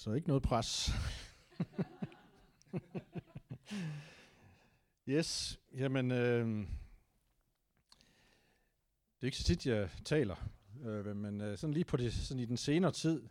Så 0.00 0.12
ikke 0.12 0.28
noget 0.28 0.42
pres. 0.42 0.90
yes, 5.08 5.60
jamen, 5.74 6.10
øh, 6.10 6.46
det 9.16 9.22
er 9.22 9.24
ikke 9.24 9.36
så 9.36 9.44
tit, 9.44 9.66
jeg 9.66 9.90
taler, 10.04 10.36
øh, 10.82 11.16
men 11.16 11.40
øh, 11.40 11.58
sådan 11.58 11.74
lige 11.74 11.84
på 11.84 11.96
det, 11.96 12.12
sådan 12.12 12.40
i 12.40 12.44
den 12.44 12.56
senere 12.56 12.92
tid, 12.92 13.22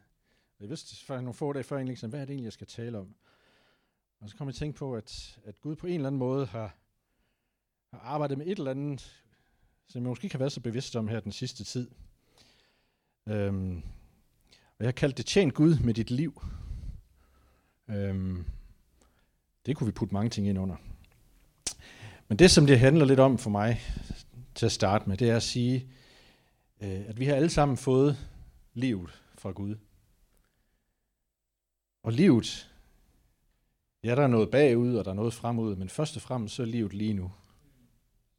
jeg 0.60 0.70
vidste 0.70 1.06
for 1.06 1.16
nogle 1.16 1.34
få 1.34 1.54
dage 1.54 1.64
før 1.64 1.76
egentlig, 1.76 1.98
sådan, 1.98 2.10
hvad 2.10 2.22
er 2.22 2.26
det 2.26 2.34
egentlig, 2.34 2.46
jeg 2.46 2.54
skal 2.54 2.68
tale 2.68 2.98
om? 2.98 3.16
Og 4.20 4.30
så 4.30 4.36
kom 4.36 4.48
jeg 4.48 4.56
til 4.56 4.60
at 4.60 4.66
tænke 4.66 4.78
på, 4.78 4.96
at, 4.96 5.40
at 5.46 5.62
Gud 5.62 5.76
på 5.76 5.88
en 5.88 5.94
eller 5.94 6.08
anden 6.08 6.20
måde 6.20 6.46
har, 6.46 6.76
har 7.92 8.00
arbejdet 8.00 8.38
med 8.38 8.48
et 8.48 8.58
eller 8.58 8.72
andet, 8.72 9.24
som 9.88 10.02
jeg 10.02 10.10
måske 10.10 10.26
ikke 10.26 10.34
har 10.34 10.40
været 10.40 10.52
så 10.52 10.62
bevidst 10.62 10.96
om 10.96 11.08
her 11.08 11.20
den 11.20 11.32
sidste 11.32 11.64
tid. 11.64 11.92
Øhm, 13.28 13.84
og 14.80 14.84
jeg 14.84 14.88
har 14.88 14.92
kaldt 14.92 15.18
det 15.18 15.26
Tjen 15.26 15.52
Gud 15.52 15.80
med 15.80 15.94
dit 15.94 16.12
liv. 16.12 16.42
Øhm, 17.90 18.46
det 19.66 19.78
kunne 19.78 19.88
vi 19.88 19.92
putte 19.92 20.14
mange 20.14 20.30
ting 20.30 20.48
ind 20.48 20.60
under. 20.60 20.76
Men 22.28 22.40
det, 22.40 22.52
som 22.52 22.66
det 22.66 22.80
handler 22.80 23.06
lidt 23.06 23.20
om 23.20 23.38
for 23.38 23.50
mig 23.50 23.82
til 24.56 24.66
at 24.66 24.72
starte 24.72 25.10
med, 25.10 25.18
det 25.18 25.30
er 25.30 25.36
at 25.36 25.44
sige, 25.44 25.88
øh, 26.82 27.02
at 27.08 27.20
vi 27.20 27.26
har 27.26 27.36
alle 27.36 27.50
sammen 27.50 27.78
fået 27.78 28.28
livet 28.74 29.22
fra 29.36 29.52
Gud. 29.52 29.76
Og 32.04 32.14
livet, 32.14 32.72
ja, 34.04 34.16
der 34.16 34.24
er 34.24 34.28
noget 34.28 34.52
bagud, 34.52 34.96
og 34.96 35.06
der 35.06 35.12
er 35.12 35.16
noget 35.16 35.34
fremud, 35.34 35.76
men 35.76 35.90
først 35.90 36.16
og 36.16 36.22
fremmest 36.22 36.56
så 36.56 36.62
er 36.62 36.68
livet 36.68 36.94
lige 36.94 37.14
nu. 37.14 37.32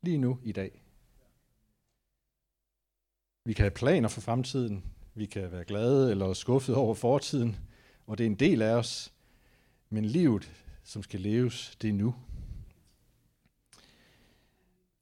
Lige 0.03 0.19
nu, 0.19 0.39
i 0.43 0.53
dag. 0.53 0.83
Vi 3.45 3.53
kan 3.53 3.63
have 3.63 3.71
planer 3.71 4.09
for 4.09 4.21
fremtiden, 4.21 4.85
vi 5.15 5.27
kan 5.27 5.53
være 5.53 5.65
glade 5.65 6.11
eller 6.11 6.33
skuffede 6.33 6.77
over 6.77 6.95
fortiden, 6.95 7.57
og 8.07 8.19
det 8.19 8.25
er 8.25 8.31
en 8.31 8.39
del 8.39 8.63
af 8.63 8.75
os. 8.75 9.13
Men 9.91 10.05
livet, 10.05 10.51
som 10.85 11.03
skal 11.03 11.21
leves, 11.21 11.77
det 11.83 11.91
er 11.91 11.95
nu. 11.95 12.15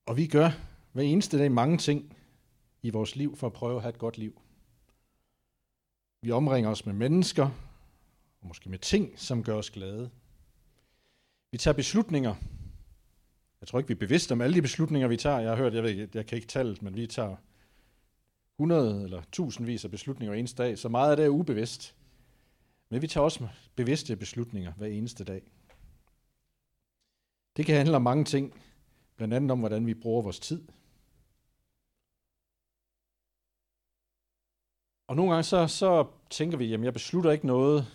Og 0.06 0.16
vi 0.16 0.26
gør 0.26 0.50
hver 0.92 1.02
eneste 1.02 1.38
dag 1.38 1.52
mange 1.52 1.78
ting 1.78 2.16
i 2.82 2.90
vores 2.90 3.16
liv 3.16 3.36
for 3.36 3.46
at 3.46 3.52
prøve 3.52 3.76
at 3.76 3.82
have 3.82 3.90
et 3.90 3.98
godt 3.98 4.18
liv. 4.18 4.40
Vi 6.22 6.30
omringer 6.30 6.70
os 6.70 6.86
med 6.86 6.94
mennesker, 6.94 7.50
og 8.40 8.48
måske 8.48 8.70
med 8.70 8.78
ting, 8.78 9.12
som 9.16 9.44
gør 9.44 9.54
os 9.54 9.70
glade. 9.70 10.10
Vi 11.50 11.58
tager 11.58 11.74
beslutninger. 11.74 12.34
Jeg 13.60 13.68
tror 13.68 13.78
ikke, 13.78 13.88
vi 13.88 13.94
er 13.94 13.98
bevidste 13.98 14.32
om 14.32 14.40
alle 14.40 14.54
de 14.56 14.62
beslutninger, 14.62 15.08
vi 15.08 15.16
tager. 15.16 15.38
Jeg 15.38 15.50
har 15.50 15.56
hørt, 15.56 15.74
jeg, 15.74 15.82
ved, 15.82 16.08
jeg 16.14 16.26
kan 16.26 16.36
ikke 16.36 16.48
tale 16.48 16.76
men 16.80 16.96
vi 16.96 17.06
tager 17.06 17.36
100 18.58 19.04
eller 19.04 19.22
tusindvis 19.32 19.84
af 19.84 19.90
beslutninger 19.90 20.30
hver 20.30 20.38
eneste 20.38 20.62
dag, 20.62 20.78
så 20.78 20.88
meget 20.88 21.10
af 21.10 21.16
det 21.16 21.24
er 21.26 21.30
ubevidst. 21.30 21.94
Men 22.88 23.02
vi 23.02 23.06
tager 23.06 23.24
også 23.24 23.48
bevidste 23.76 24.16
beslutninger 24.16 24.72
hver 24.72 24.86
eneste 24.86 25.24
dag. 25.24 25.42
Det 27.56 27.66
kan 27.66 27.76
handle 27.76 27.96
om 27.96 28.02
mange 28.02 28.24
ting, 28.24 28.54
blandt 29.16 29.34
andet 29.34 29.50
om, 29.50 29.58
hvordan 29.58 29.86
vi 29.86 29.94
bruger 29.94 30.22
vores 30.22 30.40
tid. 30.40 30.68
Og 35.06 35.16
nogle 35.16 35.32
gange 35.32 35.42
så, 35.42 35.66
så 35.66 36.06
tænker 36.30 36.58
vi, 36.58 36.66
jamen 36.66 36.84
jeg 36.84 36.92
beslutter 36.92 37.30
ikke 37.30 37.46
noget, 37.46 37.86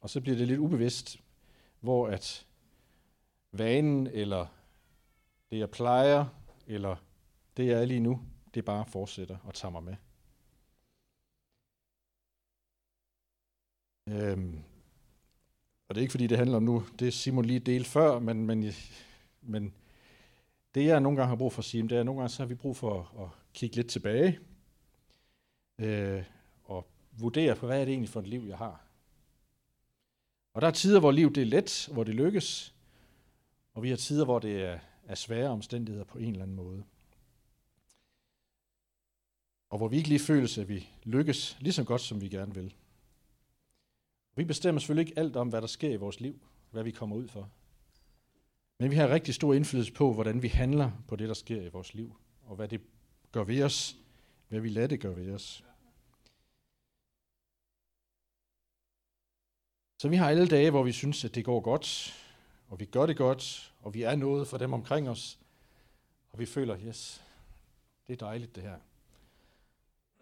og 0.00 0.10
så 0.10 0.20
bliver 0.20 0.36
det 0.36 0.48
lidt 0.48 0.58
ubevidst, 0.58 1.20
hvor 1.80 2.08
at 2.08 2.46
vanen, 3.52 4.06
eller 4.06 4.46
det 5.50 5.58
jeg 5.58 5.70
plejer, 5.70 6.26
eller 6.66 6.96
det 7.56 7.66
jeg 7.66 7.80
er 7.80 7.84
lige 7.84 8.00
nu, 8.00 8.20
det 8.54 8.64
bare 8.64 8.86
fortsætter 8.86 9.36
og 9.44 9.54
tager 9.54 9.72
mig 9.72 9.82
med. 9.82 9.96
Øhm, 14.08 14.62
og 15.88 15.94
det 15.94 16.00
er 16.00 16.02
ikke 16.02 16.12
fordi, 16.12 16.26
det 16.26 16.38
handler 16.38 16.56
om 16.56 16.62
nu, 16.62 16.84
det 16.98 17.08
er 17.08 17.12
Simon 17.12 17.44
lige 17.44 17.60
delt 17.60 17.86
før, 17.86 18.18
men, 18.18 18.46
men, 18.46 18.72
men 19.42 19.74
det 20.74 20.84
jeg 20.84 21.00
nogle 21.00 21.16
gange 21.16 21.28
har 21.28 21.36
brug 21.36 21.52
for 21.52 21.58
at 21.58 21.64
sige, 21.64 21.82
det 21.82 21.92
er, 21.92 22.00
at 22.00 22.06
nogle 22.06 22.20
gange 22.20 22.28
så 22.28 22.42
har 22.42 22.48
vi 22.48 22.54
brug 22.54 22.76
for 22.76 23.00
at, 23.00 23.24
at 23.24 23.28
kigge 23.54 23.76
lidt 23.76 23.88
tilbage, 23.88 24.38
øh, 25.78 26.24
og 26.64 26.86
vurdere 27.12 27.56
på, 27.56 27.66
hvad 27.66 27.80
er 27.80 27.84
det 27.84 27.92
egentlig 27.92 28.10
for 28.10 28.20
et 28.20 28.26
liv, 28.26 28.44
jeg 28.48 28.58
har. 28.58 28.84
Og 30.54 30.60
der 30.60 30.66
er 30.66 30.72
tider, 30.72 31.00
hvor 31.00 31.10
livet 31.10 31.34
det 31.34 31.42
er 31.42 31.46
let, 31.46 31.88
hvor 31.92 32.04
det 32.04 32.14
lykkes, 32.14 32.74
og 33.74 33.82
vi 33.82 33.88
har 33.88 33.96
tider, 33.96 34.24
hvor 34.24 34.38
det 34.38 34.62
er, 34.62 34.78
er 35.06 35.14
svære 35.14 35.48
omstændigheder 35.48 36.04
på 36.04 36.18
en 36.18 36.30
eller 36.30 36.42
anden 36.42 36.56
måde 36.56 36.84
og 39.70 39.78
hvor 39.78 39.88
vi 39.88 39.96
ikke 39.96 40.08
lige 40.08 40.18
føles, 40.18 40.58
at 40.58 40.68
vi 40.68 40.88
lykkes 41.04 41.56
lige 41.60 41.72
så 41.72 41.84
godt, 41.84 42.00
som 42.00 42.20
vi 42.20 42.28
gerne 42.28 42.54
vil. 42.54 42.74
Vi 44.34 44.44
bestemmer 44.44 44.78
selvfølgelig 44.78 45.08
ikke 45.08 45.20
alt 45.20 45.36
om, 45.36 45.48
hvad 45.48 45.60
der 45.60 45.66
sker 45.66 45.90
i 45.90 45.96
vores 45.96 46.20
liv, 46.20 46.40
hvad 46.70 46.82
vi 46.82 46.90
kommer 46.90 47.16
ud 47.16 47.28
for. 47.28 47.50
Men 48.78 48.90
vi 48.90 48.96
har 48.96 49.08
rigtig 49.08 49.34
stor 49.34 49.54
indflydelse 49.54 49.92
på, 49.92 50.12
hvordan 50.12 50.42
vi 50.42 50.48
handler 50.48 50.90
på 51.08 51.16
det, 51.16 51.28
der 51.28 51.34
sker 51.34 51.62
i 51.62 51.68
vores 51.68 51.94
liv, 51.94 52.16
og 52.42 52.56
hvad 52.56 52.68
det 52.68 52.80
gør 53.32 53.44
ved 53.44 53.62
os, 53.62 53.96
hvad 54.48 54.60
vi 54.60 54.68
lader 54.68 54.86
det 54.86 55.00
gøre 55.00 55.16
ved 55.16 55.34
os. 55.34 55.64
Så 59.98 60.08
vi 60.08 60.16
har 60.16 60.30
alle 60.30 60.48
dage, 60.48 60.70
hvor 60.70 60.82
vi 60.82 60.92
synes, 60.92 61.24
at 61.24 61.34
det 61.34 61.44
går 61.44 61.60
godt, 61.60 62.14
og 62.68 62.80
vi 62.80 62.84
gør 62.84 63.06
det 63.06 63.16
godt, 63.16 63.74
og 63.80 63.94
vi 63.94 64.02
er 64.02 64.16
noget 64.16 64.48
for 64.48 64.58
dem 64.58 64.72
omkring 64.72 65.08
os, 65.08 65.38
og 66.32 66.38
vi 66.38 66.46
føler, 66.46 66.78
yes, 66.78 67.24
det 68.06 68.12
er 68.12 68.26
dejligt 68.26 68.54
det 68.54 68.62
her. 68.62 68.78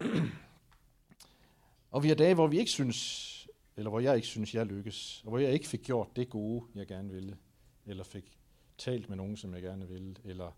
og 1.94 2.02
vi 2.02 2.08
har 2.08 2.14
dage, 2.14 2.34
hvor 2.34 2.46
vi 2.46 2.58
ikke 2.58 2.70
synes, 2.70 3.48
eller 3.76 3.90
hvor 3.90 4.00
jeg 4.00 4.16
ikke 4.16 4.28
synes, 4.28 4.54
jeg 4.54 4.66
lykkes, 4.66 5.22
og 5.24 5.28
hvor 5.28 5.38
jeg 5.38 5.52
ikke 5.52 5.68
fik 5.68 5.82
gjort 5.82 6.16
det 6.16 6.30
gode, 6.30 6.64
jeg 6.74 6.86
gerne 6.86 7.10
ville, 7.10 7.38
eller 7.86 8.04
fik 8.04 8.38
talt 8.78 9.08
med 9.08 9.16
nogen, 9.16 9.36
som 9.36 9.54
jeg 9.54 9.62
gerne 9.62 9.88
ville, 9.88 10.16
eller 10.24 10.52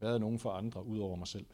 været 0.00 0.20
nogen 0.20 0.38
for 0.38 0.50
andre 0.50 0.84
ud 0.84 0.98
over 0.98 1.16
mig 1.16 1.28
selv. 1.28 1.46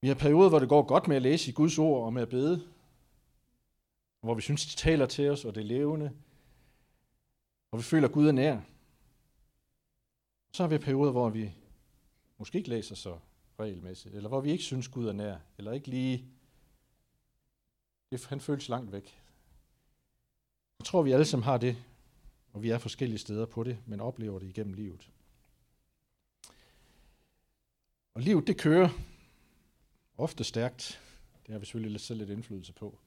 Vi 0.00 0.08
har 0.08 0.14
perioder, 0.14 0.48
hvor 0.48 0.58
det 0.58 0.68
går 0.68 0.82
godt 0.82 1.08
med 1.08 1.16
at 1.16 1.22
læse 1.22 1.50
i 1.50 1.54
Guds 1.54 1.78
ord 1.78 2.04
og 2.04 2.12
med 2.12 2.22
at 2.22 2.28
bede, 2.28 2.68
hvor 4.20 4.34
vi 4.34 4.40
synes, 4.40 4.66
det 4.66 4.76
taler 4.76 5.06
til 5.06 5.30
os, 5.30 5.44
og 5.44 5.54
det 5.54 5.60
er 5.60 5.64
levende, 5.64 6.10
og 7.70 7.78
vi 7.78 7.82
føler, 7.82 8.08
at 8.08 8.14
Gud 8.14 8.28
er 8.28 8.32
nær. 8.32 8.60
Så 10.52 10.62
har 10.62 10.68
vi 10.68 10.78
perioder, 10.78 11.12
hvor 11.12 11.28
vi 11.28 11.52
måske 12.38 12.58
ikke 12.58 12.70
læser 12.70 12.94
så 12.94 13.18
regelmæssigt, 13.58 14.14
eller 14.14 14.28
hvor 14.28 14.40
vi 14.40 14.50
ikke 14.50 14.64
synes, 14.64 14.88
Gud 14.88 15.08
er 15.08 15.12
nær, 15.12 15.38
eller 15.58 15.72
ikke 15.72 15.88
lige, 15.88 16.24
det, 18.10 18.26
han 18.26 18.40
føles 18.40 18.68
langt 18.68 18.92
væk. 18.92 19.20
Jeg 20.78 20.84
tror, 20.86 21.02
vi 21.02 21.12
alle 21.12 21.24
sammen 21.24 21.44
har 21.44 21.58
det, 21.58 21.76
og 22.52 22.62
vi 22.62 22.70
er 22.70 22.78
forskellige 22.78 23.18
steder 23.18 23.46
på 23.46 23.62
det, 23.62 23.78
men 23.86 24.00
oplever 24.00 24.38
det 24.38 24.48
igennem 24.48 24.74
livet. 24.74 25.10
Og 28.14 28.22
livet, 28.22 28.46
det 28.46 28.58
kører 28.58 28.88
ofte 30.18 30.44
stærkt. 30.44 31.00
Det 31.46 31.52
har 31.52 31.58
vi 31.58 31.66
selvfølgelig 31.66 32.00
selv 32.00 32.18
lidt 32.18 32.30
indflydelse 32.30 32.72
på. 32.72 32.98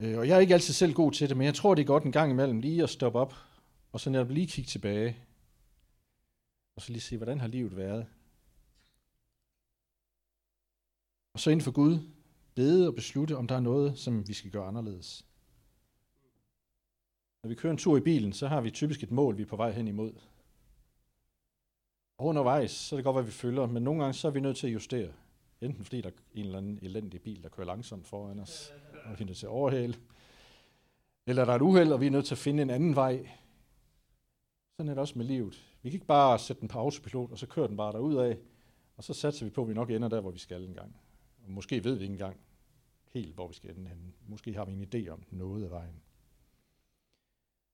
Øh, 0.00 0.18
og 0.18 0.28
jeg 0.28 0.36
er 0.36 0.40
ikke 0.40 0.54
altid 0.54 0.74
selv 0.74 0.94
god 0.94 1.12
til 1.12 1.28
det, 1.28 1.36
men 1.36 1.44
jeg 1.44 1.54
tror, 1.54 1.74
det 1.74 1.82
er 1.82 1.86
godt 1.86 2.04
en 2.04 2.12
gang 2.12 2.30
imellem 2.30 2.60
lige 2.60 2.82
at 2.82 2.90
stoppe 2.90 3.18
op, 3.18 3.34
og 3.92 4.00
så 4.00 4.10
netop 4.10 4.30
lige 4.30 4.46
kigge 4.46 4.68
tilbage 4.68 5.16
og 6.82 6.86
så 6.86 6.92
lige 6.92 7.00
se, 7.00 7.16
hvordan 7.16 7.40
har 7.40 7.48
livet 7.48 7.76
været? 7.76 8.06
Og 11.32 11.40
så 11.40 11.50
inden 11.50 11.64
for 11.64 11.70
Gud, 11.70 11.98
bede 12.54 12.88
og 12.88 12.94
beslutte, 12.94 13.36
om 13.36 13.48
der 13.48 13.54
er 13.54 13.60
noget, 13.60 13.98
som 13.98 14.28
vi 14.28 14.32
skal 14.32 14.50
gøre 14.50 14.66
anderledes. 14.66 15.26
Når 17.42 17.48
vi 17.48 17.54
kører 17.54 17.70
en 17.70 17.78
tur 17.78 17.96
i 17.96 18.00
bilen, 18.00 18.32
så 18.32 18.48
har 18.48 18.60
vi 18.60 18.70
typisk 18.70 19.02
et 19.02 19.10
mål, 19.10 19.36
vi 19.36 19.42
er 19.42 19.46
på 19.46 19.56
vej 19.56 19.70
hen 19.70 19.88
imod. 19.88 20.12
Og 22.18 22.26
undervejs, 22.26 22.70
så 22.70 22.94
er 22.94 22.98
det 22.98 23.04
godt, 23.04 23.16
hvad 23.16 23.24
vi 23.24 23.30
følger, 23.30 23.66
men 23.66 23.82
nogle 23.82 24.02
gange 24.02 24.14
så 24.14 24.28
er 24.28 24.32
vi 24.32 24.40
nødt 24.40 24.56
til 24.56 24.66
at 24.66 24.72
justere. 24.72 25.12
Enten 25.60 25.84
fordi 25.84 26.00
der 26.00 26.08
er 26.08 26.14
en 26.34 26.44
eller 26.44 26.58
anden 26.58 26.78
elendig 26.82 27.22
bil, 27.22 27.42
der 27.42 27.48
kører 27.48 27.66
langsomt 27.66 28.06
foran 28.06 28.38
os, 28.38 28.72
og 29.04 29.18
vi 29.18 29.22
er 29.22 29.26
nødt 29.26 29.38
til 29.38 29.46
at 29.46 29.50
overhale. 29.50 29.94
Eller 31.26 31.44
der 31.44 31.52
er 31.52 31.56
et 31.56 31.62
uheld, 31.62 31.92
og 31.92 32.00
vi 32.00 32.06
er 32.06 32.10
nødt 32.10 32.26
til 32.26 32.34
at 32.34 32.38
finde 32.38 32.62
en 32.62 32.70
anden 32.70 32.94
vej. 32.94 33.28
Sådan 34.76 34.88
er 34.88 34.94
det 34.94 35.00
også 35.00 35.18
med 35.18 35.26
livet. 35.26 35.71
Vi 35.82 35.90
kan 35.90 35.96
ikke 35.96 36.06
bare 36.06 36.38
sætte 36.38 36.60
den 36.60 36.68
på 36.68 36.78
autopilot, 36.78 37.30
og 37.30 37.38
så 37.38 37.46
kører 37.46 37.66
den 37.66 37.76
bare 37.76 37.92
derud 37.92 38.16
af, 38.16 38.38
og 38.96 39.04
så 39.04 39.14
satser 39.14 39.46
vi 39.46 39.50
på, 39.50 39.62
at 39.62 39.68
vi 39.68 39.74
nok 39.74 39.90
ender 39.90 40.08
der, 40.08 40.20
hvor 40.20 40.30
vi 40.30 40.38
skal 40.38 40.64
en 40.64 40.74
gang. 40.74 40.96
Og 41.44 41.50
måske 41.50 41.84
ved 41.84 41.94
vi 41.94 42.02
ikke 42.02 42.12
engang 42.12 42.36
helt, 43.04 43.34
hvor 43.34 43.48
vi 43.48 43.54
skal 43.54 43.70
ende 43.70 43.88
henne. 43.88 44.12
Måske 44.28 44.54
har 44.54 44.64
vi 44.64 44.72
en 44.72 44.88
idé 44.94 45.08
om 45.08 45.22
noget 45.30 45.64
af 45.64 45.70
vejen. 45.70 46.02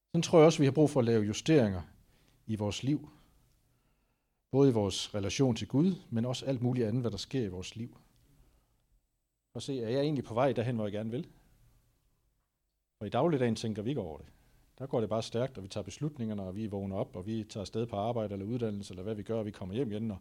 Sådan 0.09 0.23
tror 0.23 0.39
jeg 0.39 0.47
også, 0.47 0.57
at 0.57 0.61
vi 0.61 0.67
har 0.67 0.73
brug 0.73 0.91
for 0.91 1.01
at 1.01 1.07
lave 1.07 1.25
justeringer 1.25 1.83
i 2.47 2.57
vores 2.57 2.83
liv. 2.83 3.09
Både 4.51 4.71
i 4.71 4.73
vores 4.73 5.15
relation 5.15 5.57
til 5.57 5.69
Gud, 5.69 5.95
men 6.11 6.25
også 6.25 6.47
alt 6.47 6.63
muligt 6.63 6.87
andet, 6.87 7.03
hvad 7.03 7.11
der 7.11 7.17
sker 7.17 7.45
i 7.45 7.49
vores 7.49 7.77
liv. 7.77 7.97
Og 9.55 9.63
se, 9.63 9.83
er 9.83 9.89
jeg 9.89 10.01
egentlig 10.01 10.25
på 10.25 10.35
vej 10.35 10.53
derhen, 10.53 10.75
hvor 10.75 10.85
jeg 10.85 10.93
gerne 10.93 11.11
vil? 11.11 11.29
Og 13.01 13.07
i 13.07 13.11
dagligdagen 13.11 13.57
tænker 13.57 13.83
vi 13.83 13.91
ikke 13.91 14.01
over 14.01 14.19
det. 14.19 14.27
Der 14.79 14.87
går 14.87 15.01
det 15.01 15.09
bare 15.09 15.23
stærkt, 15.23 15.59
og 15.59 15.63
vi 15.63 15.69
tager 15.69 15.85
beslutningerne, 15.85 16.43
og 16.43 16.57
vi 16.57 16.67
vågner 16.67 16.97
op, 16.97 17.17
og 17.17 17.27
vi 17.27 17.45
tager 17.45 17.63
afsted 17.63 17.87
på 17.87 17.97
arbejde 17.97 18.33
eller 18.33 18.47
uddannelse, 18.47 18.93
eller 18.93 19.03
hvad 19.03 19.15
vi 19.15 19.23
gør, 19.23 19.39
og 19.39 19.47
vi 19.47 19.51
kommer 19.51 19.75
hjem 19.75 19.93
igen, 19.93 20.11
og 20.11 20.19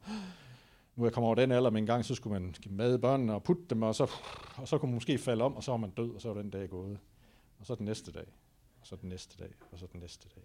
nu 0.95 1.03
er 1.03 1.07
jeg 1.07 1.13
kommet 1.13 1.27
over 1.27 1.35
den 1.35 1.51
alder, 1.51 1.69
men 1.69 1.83
en 1.83 1.85
gang 1.85 2.05
så 2.05 2.15
skulle 2.15 2.39
man 2.39 2.55
give 2.61 2.75
mad 2.75 2.97
børnene 2.97 3.33
og 3.33 3.43
putte 3.43 3.63
dem, 3.69 3.81
og 3.81 3.95
så, 3.95 4.11
og 4.57 4.67
så 4.67 4.77
kunne 4.77 4.89
man 4.89 4.95
måske 4.95 5.17
falde 5.17 5.43
om, 5.43 5.55
og 5.55 5.63
så 5.63 5.71
var 5.71 5.77
man 5.77 5.89
død, 5.89 6.15
og 6.15 6.21
så 6.21 6.33
var 6.33 6.41
den 6.41 6.49
dag 6.49 6.69
gået. 6.69 6.99
Og 7.59 7.65
så 7.65 7.75
den 7.75 7.85
næste 7.85 8.11
dag, 8.11 8.25
og 8.81 8.87
så 8.87 8.95
den 8.95 9.09
næste 9.09 9.37
dag, 9.43 9.53
og 9.71 9.79
så 9.79 9.87
den 9.91 9.99
næste 9.99 10.29
dag. 10.35 10.43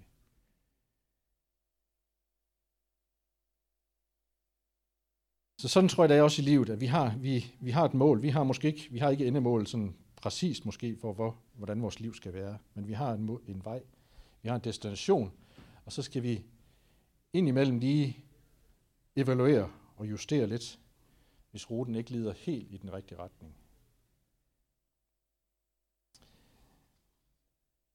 Så 5.59 5.69
sådan 5.69 5.89
tror 5.89 6.03
jeg, 6.05 6.09
det 6.09 6.17
er 6.17 6.23
også 6.23 6.43
i 6.43 6.45
livet, 6.45 6.71
at 6.71 6.81
vi 6.81 6.87
har, 6.87 7.17
vi, 7.19 7.55
vi 7.61 7.71
har 7.71 7.85
et 7.85 7.95
mål. 7.95 8.23
Vi 8.23 8.29
har 8.29 8.45
måske 8.45 8.69
ikke, 8.69 8.89
vi 8.91 8.99
har 8.99 9.11
ikke 9.11 9.27
endemål 9.27 9.67
sådan 9.67 9.95
præcist 10.17 10.65
måske 10.65 10.97
for, 10.97 11.13
hvor, 11.13 11.37
hvordan 11.55 11.83
vores 11.83 12.01
liv 12.01 12.15
skal 12.15 12.33
være, 12.33 12.59
men 12.75 12.89
vi 12.89 12.93
har 12.93 13.13
en, 13.13 13.39
en 13.47 13.65
vej, 13.65 13.83
vi 14.43 14.49
har 14.49 14.57
en 14.57 14.65
destination, 14.65 15.33
og 15.85 15.93
så 15.93 16.03
skal 16.03 16.23
vi 16.23 16.45
indimellem 17.33 17.79
lige 17.79 18.25
evaluere 19.17 19.71
og 19.97 20.11
justere 20.11 20.47
lidt, 20.47 20.79
hvis 21.51 21.71
ruten 21.71 21.95
ikke 21.95 22.11
lider 22.11 22.33
helt 22.33 22.73
i 22.73 22.77
den 22.77 22.93
rigtige 22.93 23.19
retning. 23.19 23.55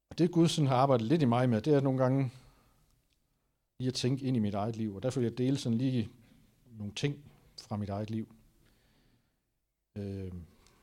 Og 0.09 0.17
det 0.17 0.31
Gud 0.31 0.47
sådan 0.47 0.67
har 0.67 0.75
arbejdet 0.75 1.07
lidt 1.07 1.21
i 1.21 1.25
mig 1.25 1.49
med, 1.49 1.61
det 1.61 1.73
er 1.73 1.81
nogle 1.81 1.99
gange 2.03 2.31
lige 3.79 3.87
at 3.87 3.93
tænke 3.93 4.25
ind 4.25 4.37
i 4.37 4.39
mit 4.39 4.53
eget 4.53 4.75
liv, 4.75 4.95
og 4.95 5.03
derfor 5.03 5.19
vil 5.19 5.29
jeg 5.29 5.37
dele 5.37 5.57
sådan 5.57 5.77
lige 5.77 6.09
nogle 6.77 6.93
ting 6.93 7.23
fra 7.61 7.77
mit 7.77 7.89
eget 7.89 8.09
liv. 8.09 8.35
Øh, 9.95 10.33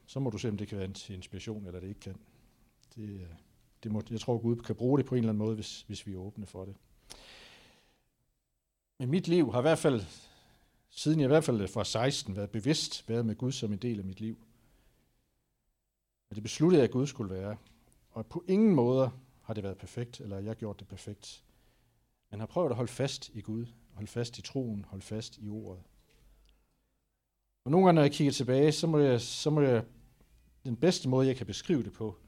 så 0.07 0.21
må 0.21 0.31
du 0.31 0.39
se, 0.39 0.49
om 0.49 0.57
det 0.57 0.69
kan 0.69 0.79
være 0.79 0.87
en 0.87 0.97
inspiration, 1.15 1.67
eller 1.67 1.81
det 1.81 1.89
ikke 1.89 2.01
kan. 2.01 2.17
Det, 2.97 3.09
øh, 3.09 3.27
det 3.85 3.93
må, 3.93 4.03
jeg 4.11 4.21
tror, 4.21 4.39
Gud 4.39 4.57
kan 4.57 4.75
bruge 4.75 4.99
det 4.99 5.07
på 5.07 5.15
en 5.15 5.19
eller 5.19 5.33
anden 5.33 5.45
måde, 5.45 5.55
hvis, 5.55 5.83
hvis 5.83 6.07
vi 6.07 6.13
er 6.13 6.17
åbne 6.17 6.47
for 6.47 6.65
det. 6.65 6.77
Men 8.99 9.11
mit 9.11 9.29
liv 9.29 9.53
har 9.53 9.59
i 9.59 9.63
hvert 9.63 9.79
fald, 9.79 10.03
siden 10.91 11.21
jeg 11.21 11.27
i 11.27 11.29
hvert 11.29 11.45
fald 11.45 11.69
fra 11.69 11.85
16, 11.85 12.37
været 12.37 12.51
bevidst 12.51 13.09
været 13.09 13.27
med 13.27 13.37
Gud 13.37 13.53
som 13.53 13.73
en 13.73 13.79
del 13.79 13.99
af 13.99 14.05
mit 14.05 14.21
liv. 14.21 14.39
Og 16.31 16.37
det 16.37 16.43
besluttede 16.43 16.81
jeg, 16.81 16.85
at 16.85 16.91
Gud 16.91 17.07
skulle 17.07 17.35
være. 17.35 17.57
Og 18.11 18.27
på 18.27 18.45
ingen 18.49 18.75
måde 18.75 19.11
har 19.43 19.55
det 19.55 19.65
været 19.65 19.79
perfekt, 19.79 20.21
eller 20.21 20.39
jeg 20.39 20.47
har 20.47 20.55
gjort 20.55 20.81
det 20.81 20.89
perfekt. 20.89 21.45
Men 22.31 22.41
har 22.41 22.47
prøvet 22.47 22.71
at 22.71 22.77
holde 22.77 22.93
fast 22.93 23.31
i 23.35 23.41
Gud, 23.41 23.67
holde 23.93 24.09
fast 24.09 24.39
i 24.39 24.43
troen, 24.43 24.85
holde 24.89 25.05
fast 25.05 25.39
i 25.39 25.49
ordet. 25.49 25.83
Og 27.65 27.71
nogle 27.71 27.87
gange, 27.87 27.95
når 27.97 28.03
jeg 28.03 28.13
kigger 28.13 28.33
tilbage, 28.33 28.73
så 28.73 28.87
må 28.87 28.99
jeg, 28.99 29.21
så 29.21 29.51
må 29.51 29.61
jeg 29.61 29.85
den 30.65 30.77
bedste 30.77 31.09
måde, 31.09 31.27
jeg 31.27 31.37
kan 31.37 31.47
beskrive 31.47 31.83
det 31.83 31.93
på, 31.93 32.19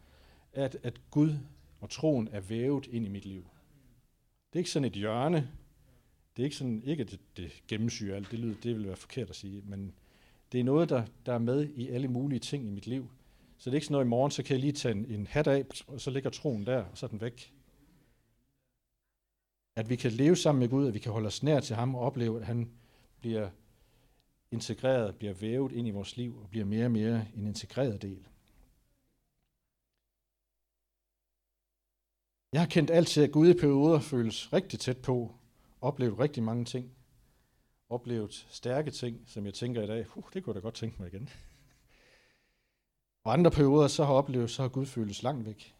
at, 0.56 0.76
at 0.82 1.10
Gud 1.10 1.38
og 1.80 1.90
troen 1.90 2.28
er 2.32 2.40
vævet 2.40 2.86
ind 2.86 3.06
i 3.06 3.08
mit 3.08 3.24
liv. 3.24 3.42
Det 4.52 4.58
er 4.58 4.60
ikke 4.60 4.70
sådan 4.70 4.86
et 4.86 4.92
hjørne. 4.92 5.50
Det 6.36 6.42
er 6.42 6.44
ikke 6.44 6.56
sådan, 6.56 6.82
ikke 6.82 7.02
at 7.02 7.10
det, 7.10 7.20
det 7.36 7.62
gennemsyrer 7.68 8.16
alt, 8.16 8.30
det, 8.30 8.38
lyder, 8.38 8.54
det 8.62 8.76
vil 8.76 8.86
være 8.86 8.96
forkert 8.96 9.30
at 9.30 9.36
sige, 9.36 9.62
men 9.66 9.94
det 10.52 10.60
er 10.60 10.64
noget, 10.64 10.88
der, 10.88 11.04
der 11.26 11.32
er 11.32 11.38
med 11.38 11.68
i 11.74 11.88
alle 11.88 12.08
mulige 12.08 12.38
ting 12.38 12.66
i 12.66 12.70
mit 12.70 12.86
liv. 12.86 13.10
Så 13.58 13.70
det 13.70 13.74
er 13.74 13.76
ikke 13.76 13.86
sådan 13.86 13.92
noget, 13.92 14.04
i 14.04 14.08
morgen, 14.08 14.30
så 14.30 14.42
kan 14.42 14.52
jeg 14.52 14.60
lige 14.60 14.72
tage 14.72 14.94
en, 14.94 15.04
en 15.04 15.26
hat 15.26 15.46
af, 15.46 15.64
og 15.86 16.00
så 16.00 16.10
ligger 16.10 16.30
troen 16.30 16.66
der, 16.66 16.84
og 16.84 16.98
så 16.98 17.06
er 17.06 17.10
den 17.10 17.20
væk. 17.20 17.52
At 19.76 19.88
vi 19.88 19.96
kan 19.96 20.12
leve 20.12 20.36
sammen 20.36 20.60
med 20.60 20.68
Gud, 20.68 20.86
at 20.86 20.94
vi 20.94 20.98
kan 20.98 21.12
holde 21.12 21.26
os 21.26 21.42
nær 21.42 21.60
til 21.60 21.76
ham 21.76 21.94
og 21.94 22.00
opleve, 22.00 22.40
at 22.40 22.46
han 22.46 22.70
bliver 23.20 23.50
integreret, 24.50 25.16
bliver 25.16 25.34
vævet 25.34 25.72
ind 25.72 25.88
i 25.88 25.90
vores 25.90 26.16
liv 26.16 26.38
og 26.42 26.50
bliver 26.50 26.64
mere 26.64 26.84
og 26.84 26.90
mere 26.90 27.26
en 27.36 27.46
integreret 27.46 28.02
del. 28.02 28.26
Jeg 32.56 32.62
har 32.62 32.68
kendt 32.68 32.90
altid, 32.90 33.24
at 33.24 33.32
Gud 33.32 33.48
i 33.48 33.54
perioder 33.54 34.00
føles 34.00 34.52
rigtig 34.52 34.80
tæt 34.80 34.98
på, 34.98 35.34
oplevet 35.80 36.18
rigtig 36.18 36.42
mange 36.42 36.64
ting, 36.64 36.92
oplevet 37.88 38.46
stærke 38.50 38.90
ting, 38.90 39.22
som 39.26 39.46
jeg 39.46 39.54
tænker 39.54 39.82
i 39.82 39.86
dag, 39.86 40.06
uh, 40.16 40.24
det 40.34 40.44
kunne 40.44 40.54
jeg 40.54 40.62
da 40.62 40.66
godt 40.66 40.74
tænke 40.74 41.02
mig 41.02 41.08
igen. 41.12 41.28
Og 43.24 43.32
andre 43.32 43.50
perioder, 43.50 43.88
så 43.88 44.04
har 44.04 44.12
jeg 44.12 44.18
oplevet, 44.18 44.50
så 44.50 44.62
har 44.62 44.68
Gud 44.68 44.86
føles 44.86 45.22
langt 45.22 45.46
væk. 45.46 45.74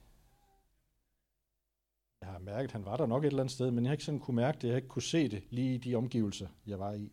Jeg 2.21 2.29
har 2.29 2.39
mærket, 2.39 2.65
at 2.65 2.73
han 2.73 2.85
var 2.85 2.97
der 2.97 3.07
nok 3.07 3.25
et 3.25 3.27
eller 3.27 3.43
andet 3.43 3.55
sted, 3.55 3.71
men 3.71 3.85
jeg 3.85 3.89
har 3.89 3.95
ikke 3.95 4.05
sådan 4.05 4.21
kunne 4.21 4.37
mærke 4.37 4.59
det, 4.59 4.65
jeg 4.65 4.73
har 4.73 4.77
ikke 4.77 4.89
kunne 4.89 5.03
se 5.03 5.29
det 5.29 5.43
lige 5.51 5.75
i 5.75 5.79
de 5.79 5.95
omgivelser, 5.95 6.49
jeg 6.67 6.79
var 6.79 6.93
i. 6.93 7.13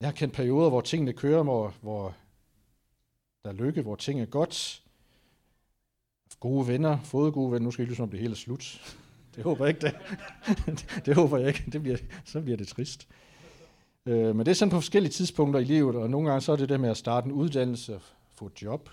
Jeg 0.00 0.08
har 0.08 0.14
kendt 0.14 0.34
perioder, 0.34 0.68
hvor 0.68 0.80
tingene 0.80 1.12
kører, 1.12 1.42
hvor, 1.42 1.74
hvor 1.80 2.16
der 3.44 3.50
er 3.50 3.54
lykke, 3.54 3.82
hvor 3.82 3.96
ting 3.96 4.20
er 4.20 4.26
godt. 4.26 4.83
Gode 6.44 6.68
venner, 6.68 6.98
fået 7.00 7.34
gode 7.34 7.52
venner. 7.52 7.64
Nu 7.64 7.70
skal 7.70 7.84
I 7.84 7.86
lyde 7.86 7.96
som 7.96 8.10
det 8.10 8.20
hele 8.20 8.32
er 8.32 8.36
slut. 8.36 8.96
Det 9.36 9.44
håber 9.44 9.66
jeg 9.66 9.74
ikke, 9.74 9.86
det. 9.86 9.94
det 11.06 11.14
håber 11.14 11.38
jeg 11.38 11.48
ikke. 11.48 11.64
Det 11.72 11.82
bliver, 11.82 11.96
så 12.24 12.40
bliver 12.40 12.56
det 12.56 12.68
trist. 12.68 13.08
Øh, 14.06 14.36
men 14.36 14.38
det 14.38 14.48
er 14.48 14.54
sådan 14.54 14.70
på 14.70 14.76
forskellige 14.76 15.12
tidspunkter 15.12 15.60
i 15.60 15.64
livet, 15.64 15.96
og 15.96 16.10
nogle 16.10 16.28
gange 16.28 16.40
så 16.40 16.52
er 16.52 16.56
det 16.56 16.68
det 16.68 16.80
med 16.80 16.90
at 16.90 16.96
starte 16.96 17.26
en 17.26 17.32
uddannelse, 17.32 18.00
få 18.34 18.46
et 18.46 18.62
job, 18.62 18.90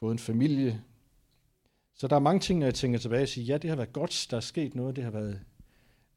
få 0.00 0.10
en 0.10 0.18
familie. 0.18 0.82
Så 1.94 2.08
der 2.08 2.16
er 2.16 2.20
mange 2.20 2.40
ting, 2.40 2.58
når 2.58 2.66
jeg 2.66 2.74
tænker 2.74 2.98
tilbage 2.98 3.22
og 3.22 3.28
siger, 3.28 3.44
ja, 3.44 3.58
det 3.58 3.70
har 3.70 3.76
været 3.76 3.92
godt, 3.92 4.26
der 4.30 4.36
er 4.36 4.40
sket 4.40 4.74
noget, 4.74 4.96
det 4.96 5.04
har 5.04 5.10
været 5.10 5.40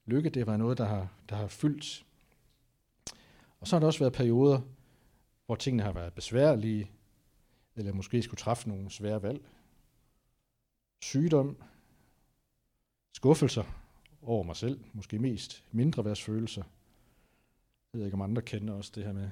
lykke, 0.06 0.30
det 0.30 0.40
har 0.40 0.46
været 0.46 0.60
noget, 0.60 0.78
der 0.78 0.86
har, 0.86 1.08
der 1.30 1.36
har 1.36 1.48
fyldt 1.48 2.06
og 3.60 3.68
så 3.68 3.76
har 3.76 3.80
der 3.80 3.88
også 3.88 4.00
været 4.00 4.14
perioder, 4.14 4.62
hvor 5.46 5.56
tingene 5.56 5.84
har 5.84 5.92
været 5.92 6.14
besværlige, 6.14 6.92
eller 7.76 7.94
måske 7.94 8.22
skulle 8.22 8.40
træffe 8.40 8.70
nogle 8.70 8.90
svære 8.90 9.24
valg. 9.24 9.42
Sygdom, 11.02 11.58
skuffelser 13.14 13.64
over 14.22 14.44
mig 14.44 14.56
selv, 14.56 14.84
måske 14.94 15.20
mest 15.20 15.66
mindre 15.72 16.06
værdsfølelser. 16.06 16.64
Jeg 17.94 18.00
ved 18.00 18.06
ikke, 18.06 18.16
om 18.16 18.22
andre 18.22 18.42
kender 18.42 18.74
også 18.74 18.92
det 18.96 19.04
her 19.04 19.14
med, 19.14 19.32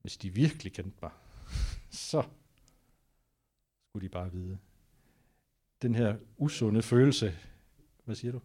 hvis 0.00 0.16
de 0.16 0.30
virkelig 0.30 0.72
kendte 0.72 0.98
mig, 1.02 1.10
så 2.10 2.22
skulle 3.88 4.08
de 4.08 4.12
bare 4.12 4.32
vide. 4.32 4.58
Den 5.82 5.94
her 5.94 6.18
usunde 6.36 6.82
følelse, 6.82 7.38
hvad 8.04 8.14
siger 8.14 8.32
du? 8.32 8.40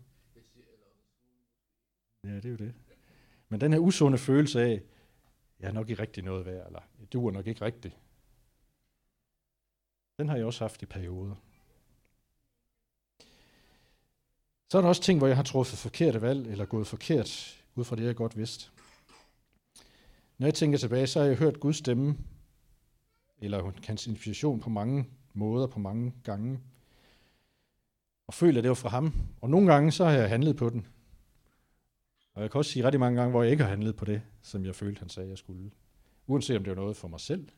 Ja, 2.24 2.36
det 2.36 2.46
er 2.46 2.50
jo 2.50 2.56
det. 2.56 2.74
Men 3.50 3.62
den 3.62 3.74
her 3.74 3.80
usunde 3.80 4.18
følelse 4.18 4.62
af, 4.62 4.82
jeg 5.60 5.68
er 5.68 5.74
nok 5.74 5.90
ikke 5.90 6.02
rigtig 6.02 6.24
noget 6.24 6.46
værd, 6.46 6.68
eller 6.68 6.82
du 7.14 7.28
er 7.28 7.32
nok 7.32 7.48
ikke 7.48 7.66
rigtig, 7.66 7.98
den 10.20 10.30
har 10.30 10.36
jeg 10.36 10.46
også 10.46 10.64
haft 10.64 10.82
i 10.82 10.86
perioder. 10.86 11.36
Så 14.72 14.78
er 14.78 14.82
der 14.82 14.90
også 14.90 15.02
ting, 15.02 15.18
hvor 15.18 15.28
jeg 15.28 15.36
har 15.36 15.44
truffet 15.44 15.80
forkerte 15.80 16.22
valg, 16.22 16.48
eller 16.48 16.66
gået 16.66 16.88
forkert, 16.88 17.62
ud 17.76 17.84
fra 17.84 17.96
det, 17.96 18.04
jeg 18.04 18.16
godt 18.16 18.38
vidste. 18.38 18.72
Når 20.38 20.48
jeg 20.48 20.54
tænker 20.54 20.78
tilbage, 20.78 21.08
så 21.08 21.20
har 21.20 21.28
jeg 21.28 21.38
hørt 21.38 21.60
Guds 21.60 21.78
stemme, 21.78 22.18
eller 23.40 23.72
hans 23.88 24.08
inspiration 24.08 24.60
på 24.60 24.70
mange 24.70 25.06
måder, 25.34 25.68
på 25.68 25.80
mange 25.80 26.14
gange, 26.24 26.60
og 28.28 28.34
føler, 28.34 28.58
at 28.58 28.64
det 28.64 28.70
var 28.70 28.76
fra 28.76 28.90
ham. 28.90 29.14
Og 29.42 29.50
nogle 29.50 29.74
gange, 29.74 29.92
så 29.92 30.06
har 30.06 30.12
jeg 30.12 30.30
handlet 30.30 30.58
på 30.58 30.70
den. 30.70 30.88
Og 32.34 32.42
jeg 32.42 32.52
kan 32.52 32.58
også 32.58 32.72
sige 32.72 32.86
rigtig 32.86 33.00
mange 33.00 33.20
gange, 33.20 33.32
hvor 33.32 33.44
jeg 33.44 33.52
ikke 33.52 33.64
har 33.64 33.70
handlet 33.70 33.96
på 33.96 34.06
det, 34.06 34.22
som 34.42 34.66
jeg 34.66 34.76
følte, 34.76 35.00
han 35.00 35.10
sagde, 35.10 35.30
jeg 35.30 35.38
skulle. 35.38 35.72
Uanset 36.28 36.58
om 36.58 36.64
det 36.64 36.72
var 36.72 36.82
noget 36.82 36.98
for 36.98 37.08
mig 37.08 37.20
selv, 37.20 37.50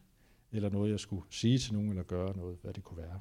eller 0.52 0.70
noget, 0.70 0.92
jeg 0.92 1.00
skulle 1.00 1.24
sige 1.30 1.60
til 1.60 1.74
nogen, 1.74 1.90
eller 1.90 2.04
gøre 2.04 2.38
noget, 2.38 2.58
hvad 2.62 2.74
det 2.74 2.84
kunne 2.84 2.98
være. 2.98 3.20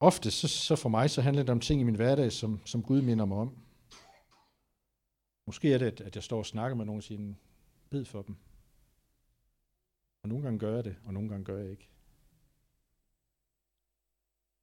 Ofte, 0.00 0.30
så, 0.30 0.48
så 0.48 0.76
for 0.76 0.88
mig, 0.88 1.10
så 1.10 1.22
handler 1.22 1.42
det 1.42 1.50
om 1.50 1.60
ting 1.60 1.80
i 1.80 1.84
min 1.84 1.94
hverdag, 1.94 2.32
som, 2.32 2.60
som 2.64 2.82
Gud 2.82 3.02
minder 3.02 3.24
mig 3.24 3.38
om. 3.38 3.56
Måske 5.46 5.74
er 5.74 5.78
det, 5.78 6.00
at 6.00 6.14
jeg 6.14 6.22
står 6.22 6.38
og 6.38 6.46
snakker 6.46 6.76
med 6.76 6.84
nogen 6.84 6.98
og 6.98 7.02
siger, 7.02 7.34
bed 7.90 8.04
for 8.04 8.22
dem. 8.22 8.36
Og 10.22 10.28
nogle 10.28 10.44
gange 10.44 10.58
gør 10.58 10.74
jeg 10.74 10.84
det, 10.84 10.96
og 11.04 11.14
nogle 11.14 11.28
gange 11.28 11.44
gør 11.44 11.58
jeg 11.58 11.70
ikke. 11.70 11.88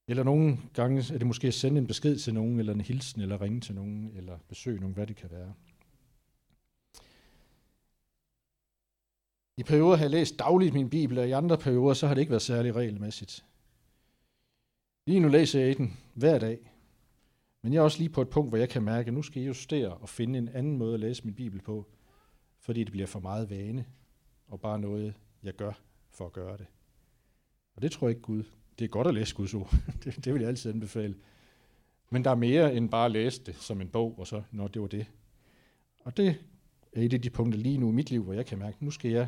Eller 0.08 0.24
nogle 0.24 0.58
gange 0.74 1.14
er 1.14 1.18
det 1.18 1.28
måske 1.28 1.48
at 1.48 1.54
sende 1.54 1.78
en 1.78 1.88
besked 1.88 2.18
til 2.18 2.34
nogen, 2.34 2.60
eller 2.60 2.74
en 2.74 2.82
hilsen, 2.82 3.22
eller 3.22 3.42
ringe 3.42 3.62
til 3.62 3.76
nogen, 3.76 4.12
eller 4.16 4.40
besøge 4.48 4.80
nogen, 4.80 4.94
hvad 4.94 5.08
det 5.08 5.16
kan 5.16 5.32
være. 5.32 5.54
I 9.58 9.64
perioder 9.64 9.96
har 9.98 10.04
jeg 10.04 10.12
læst 10.12 10.40
dagligt 10.40 10.74
min 10.74 10.90
bibel, 10.90 11.18
og 11.18 11.28
i 11.28 11.32
andre 11.32 11.58
perioder 11.58 11.94
så 11.94 12.08
har 12.08 12.14
det 12.14 12.22
ikke 12.22 12.32
været 12.32 12.42
særlig 12.42 12.76
regelmæssigt. 12.76 13.46
Lige 15.06 15.20
nu 15.20 15.28
læser 15.28 15.60
jeg 15.60 15.70
i 15.70 15.74
den 15.74 15.98
hver 16.14 16.40
dag. 16.40 16.72
Men 17.62 17.74
jeg 17.74 17.80
er 17.80 17.84
også 17.84 17.98
lige 17.98 18.10
på 18.10 18.22
et 18.22 18.30
punkt, 18.30 18.52
hvor 18.52 18.58
jeg 18.58 18.70
kan 18.70 18.84
mærke, 18.84 19.08
at 19.08 19.14
nu 19.14 19.22
skal 19.22 19.40
jeg 19.40 19.48
justere 19.48 19.94
og 19.94 20.10
finde 20.10 20.40
en 20.40 20.48
anden 20.48 20.78
måde 20.78 20.94
at 20.94 21.00
læse 21.00 21.26
min 21.26 21.36
bibel 21.36 21.62
på, 21.62 21.86
fordi 22.60 22.84
det 22.84 22.92
bliver 22.92 23.08
for 23.08 23.20
meget 23.20 23.50
vane, 23.50 23.86
og 24.48 24.62
bare 24.62 24.80
noget, 24.80 25.14
jeg 25.44 25.54
gør 25.54 25.72
for 26.10 26.26
at 26.26 26.34
gøre 26.34 26.58
det. 26.58 26.66
Og 27.76 27.82
det 27.82 27.92
tror 27.92 28.08
jeg 28.08 28.16
ikke 28.16 28.22
Gud 28.22 28.44
det 28.80 28.86
er 28.86 28.90
godt 28.90 29.08
at 29.08 29.14
læse 29.14 29.36
Guds 29.36 29.54
ord. 29.54 29.74
det, 30.04 30.26
det 30.26 30.34
vil 30.34 30.40
jeg 30.40 30.50
altid 30.50 30.72
anbefale. 30.72 31.16
Men 32.10 32.24
der 32.24 32.32
er 32.32 32.36
mere 32.36 32.76
end 32.76 32.90
bare 32.90 33.06
at 33.06 33.12
læse 33.12 33.44
det 33.44 33.56
som 33.56 33.82
en 33.82 33.90
bog, 33.90 34.20
og 34.20 34.28
så, 34.28 34.44
når 34.52 34.68
det 34.68 34.82
var 34.82 34.88
det. 34.88 35.12
Og 36.04 36.18
det 36.18 36.36
er 36.94 37.02
et 37.02 37.14
af 37.14 37.22
de 37.22 37.30
punkter 37.30 37.60
lige 37.60 37.78
nu 37.78 37.90
i 37.90 37.94
mit 37.94 38.10
liv, 38.10 38.24
hvor 38.24 38.34
jeg 38.34 38.46
kan 38.46 38.58
mærke, 38.60 38.76
at 38.76 38.82
nu 38.82 38.92
skal 38.92 39.12
jeg 39.12 39.28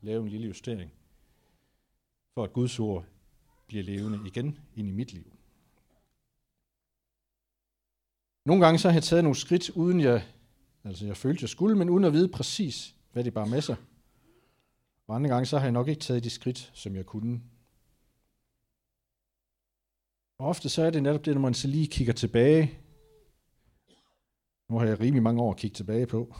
lave 0.00 0.22
en 0.22 0.28
lille 0.28 0.46
justering, 0.46 0.92
for 2.34 2.44
at 2.44 2.52
Guds 2.52 2.80
ord 2.80 3.04
bliver 3.68 3.84
levende 3.84 4.20
igen 4.26 4.58
ind 4.76 4.88
i 4.88 4.92
mit 4.92 5.12
liv. 5.12 5.32
Nogle 8.44 8.64
gange 8.64 8.78
så 8.78 8.88
har 8.88 8.94
jeg 8.94 9.02
taget 9.02 9.24
nogle 9.24 9.36
skridt, 9.36 9.70
uden 9.70 10.00
jeg, 10.00 10.26
altså 10.84 11.06
jeg 11.06 11.16
følte, 11.16 11.42
jeg 11.42 11.48
skulle, 11.48 11.76
men 11.76 11.90
uden 11.90 12.04
at 12.04 12.12
vide 12.12 12.28
præcis, 12.28 12.94
hvad 13.12 13.24
det 13.24 13.34
bare 13.34 13.46
med 13.46 13.60
sig. 13.60 13.76
Og 15.06 15.16
andre 15.16 15.30
gange 15.30 15.46
så 15.46 15.58
har 15.58 15.64
jeg 15.64 15.72
nok 15.72 15.88
ikke 15.88 16.00
taget 16.00 16.24
de 16.24 16.30
skridt, 16.30 16.70
som 16.74 16.96
jeg 16.96 17.06
kunne. 17.06 17.40
Og 20.38 20.46
ofte 20.46 20.68
så 20.68 20.82
er 20.82 20.90
det 20.90 21.02
netop 21.02 21.24
det, 21.24 21.34
når 21.34 21.40
man 21.40 21.54
så 21.54 21.68
lige 21.68 21.86
kigger 21.86 22.12
tilbage. 22.12 22.78
Nu 24.68 24.78
har 24.78 24.86
jeg 24.86 25.00
rimelig 25.00 25.22
mange 25.22 25.42
år 25.42 25.50
at 25.50 25.56
kigge 25.56 25.74
tilbage 25.74 26.06
på. 26.06 26.34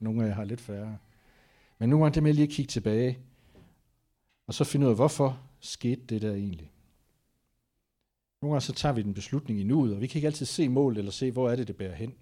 Nogle 0.00 0.24
af 0.24 0.28
jer 0.28 0.34
har 0.34 0.44
lidt 0.44 0.60
færre. 0.60 0.98
Men 1.78 1.88
nogle 1.90 2.04
gange 2.04 2.14
det 2.14 2.22
med 2.22 2.32
lige 2.32 2.46
at 2.46 2.52
kigge 2.52 2.70
tilbage, 2.70 3.18
og 4.46 4.54
så 4.54 4.64
finde 4.64 4.86
ud 4.86 4.90
af, 4.90 4.96
hvorfor 4.96 5.42
skete 5.60 6.02
det 6.08 6.22
der 6.22 6.34
egentlig. 6.34 6.72
Nogle 8.42 8.52
gange 8.52 8.60
så 8.60 8.72
tager 8.72 8.92
vi 8.92 9.02
den 9.02 9.14
beslutning 9.14 9.60
i 9.60 9.64
nuet, 9.64 9.94
og 9.94 10.00
vi 10.00 10.06
kan 10.06 10.18
ikke 10.18 10.26
altid 10.26 10.46
se 10.46 10.68
målet 10.68 10.98
eller 10.98 11.12
se, 11.12 11.30
hvor 11.30 11.50
er 11.50 11.56
det, 11.56 11.68
det 11.68 11.76
bærer 11.76 11.94
hen. 11.94 12.14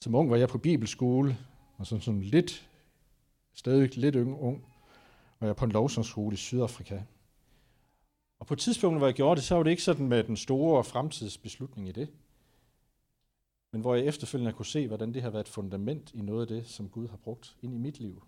Som 0.00 0.14
ung 0.14 0.30
var 0.30 0.36
jeg 0.36 0.48
på 0.48 0.58
bibelskole, 0.58 1.38
og 1.76 1.86
som, 1.86 2.00
som 2.00 2.20
lidt, 2.20 2.68
stadig 3.52 3.96
lidt 3.96 4.16
ung, 4.16 4.40
ung, 4.40 4.64
var 5.40 5.46
jeg 5.46 5.56
på 5.56 5.64
en 5.64 5.72
lovsangsskole 5.72 6.34
i 6.34 6.36
Sydafrika. 6.36 7.02
Og 8.38 8.46
på 8.46 8.54
et 8.54 8.60
tidspunkt, 8.60 8.98
hvor 8.98 9.06
jeg 9.06 9.14
gjorde 9.14 9.36
det, 9.36 9.44
så 9.44 9.54
var 9.54 9.62
det 9.62 9.70
ikke 9.70 9.82
sådan 9.82 10.08
med 10.08 10.24
den 10.24 10.36
store 10.36 10.84
fremtidsbeslutning 10.84 11.88
i 11.88 11.92
det. 11.92 12.08
Men 13.72 13.80
hvor 13.80 13.94
jeg 13.94 14.06
efterfølgende 14.06 14.52
kunne 14.52 14.66
se, 14.66 14.86
hvordan 14.86 15.14
det 15.14 15.22
har 15.22 15.30
været 15.30 15.44
et 15.44 15.52
fundament 15.52 16.10
i 16.14 16.22
noget 16.22 16.40
af 16.40 16.46
det, 16.46 16.66
som 16.66 16.88
Gud 16.88 17.08
har 17.08 17.16
brugt 17.16 17.56
ind 17.62 17.74
i 17.74 17.78
mit 17.78 18.00
liv. 18.00 18.22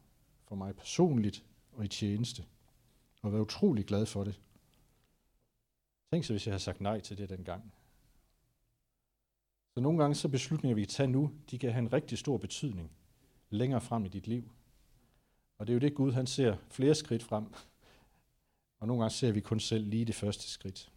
For 0.49 0.56
mig 0.56 0.76
personligt 0.76 1.44
og 1.73 1.85
i 1.85 1.88
tjeneste. 1.88 2.44
Og 3.26 3.33
være 3.33 3.42
utrolig 3.42 3.87
glad 3.87 4.06
for 4.06 4.25
det. 4.25 4.40
Tænk 6.12 6.25
så, 6.25 6.33
hvis 6.33 6.47
jeg 6.47 6.52
havde 6.52 6.62
sagt 6.62 6.80
nej 6.80 7.00
til 7.00 7.18
det 7.18 7.28
dengang. 7.28 7.73
Så 9.75 9.80
nogle 9.80 9.99
gange 9.99 10.14
så 10.14 10.28
beslutninger, 10.28 10.75
vi 10.75 10.80
kan 10.80 10.88
tage 10.88 11.06
nu, 11.06 11.33
de 11.50 11.59
kan 11.59 11.73
have 11.73 11.78
en 11.78 11.92
rigtig 11.92 12.18
stor 12.18 12.38
betydning 12.38 12.90
længere 13.50 13.80
frem 13.80 14.04
i 14.04 14.09
dit 14.09 14.26
liv. 14.26 14.52
Og 15.59 15.66
det 15.66 15.73
er 15.73 15.75
jo 15.75 15.80
det 15.80 15.95
Gud, 15.95 16.12
han 16.12 16.26
ser 16.26 16.56
flere 16.71 16.95
skridt 16.95 17.23
frem. 17.23 17.54
Og 18.78 18.87
nogle 18.87 19.02
gange 19.02 19.14
ser 19.14 19.33
vi 19.33 19.40
kun 19.40 19.61
selv 19.61 19.87
lige 19.87 20.04
det 20.04 20.14
første 20.14 20.49
skridt. 20.49 20.92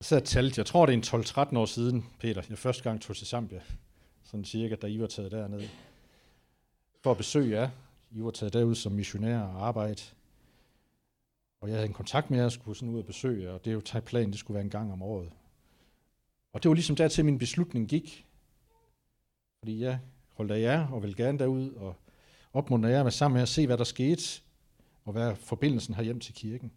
Jeg 0.00 0.06
talte, 0.06 0.26
talt, 0.26 0.58
jeg 0.58 0.66
tror 0.66 0.86
det 0.86 0.92
er 0.92 1.18
en 1.18 1.24
12-13 1.52 1.58
år 1.58 1.66
siden, 1.66 2.06
Peter, 2.18 2.42
jeg 2.48 2.58
første 2.58 2.82
gang 2.82 3.00
tog 3.00 3.16
til 3.16 3.26
Zambia. 3.26 3.62
Sådan 4.22 4.44
cirka, 4.44 4.74
da 4.74 4.86
I 4.86 5.00
var 5.00 5.06
taget 5.06 5.32
derned. 5.32 5.68
For 7.02 7.10
at 7.10 7.16
besøge 7.16 7.60
jer. 7.60 7.70
I 8.14 8.22
var 8.22 8.30
taget 8.30 8.52
derud 8.52 8.74
som 8.74 8.92
missionær 8.92 9.40
og 9.40 9.66
arbejde. 9.66 10.02
Og 11.60 11.68
jeg 11.68 11.76
havde 11.76 11.86
en 11.86 11.94
kontakt 11.94 12.30
med 12.30 12.38
jer, 12.38 12.44
og 12.44 12.52
skulle 12.52 12.76
sådan 12.76 12.94
ud 12.94 12.98
og 12.98 13.06
besøge 13.06 13.44
jer, 13.44 13.50
og 13.50 13.64
det 13.64 13.70
er 13.70 13.74
jo 13.74 14.00
planen, 14.00 14.30
det 14.30 14.38
skulle 14.38 14.54
være 14.54 14.64
en 14.64 14.70
gang 14.70 14.92
om 14.92 15.02
året. 15.02 15.32
Og 16.52 16.62
det 16.62 16.68
var 16.68 16.74
ligesom 16.74 16.96
dertil, 16.96 17.24
min 17.24 17.38
beslutning 17.38 17.88
gik. 17.88 18.26
Fordi 19.58 19.80
jeg 19.80 20.00
holdt 20.32 20.52
af 20.52 20.60
jer, 20.60 20.88
og 20.88 21.02
vil 21.02 21.16
gerne 21.16 21.38
derud, 21.38 21.72
og 21.72 21.96
opmuntre 22.52 22.88
jer 22.88 23.02
med 23.02 23.10
sammen 23.10 23.34
med 23.34 23.42
at 23.42 23.48
se, 23.48 23.66
hvad 23.66 23.78
der 23.78 23.84
skete, 23.84 24.42
og 25.04 25.12
hvad 25.12 25.36
forbindelsen 25.36 25.94
har 25.94 26.02
hjem 26.02 26.20
til 26.20 26.34
kirken. 26.34 26.72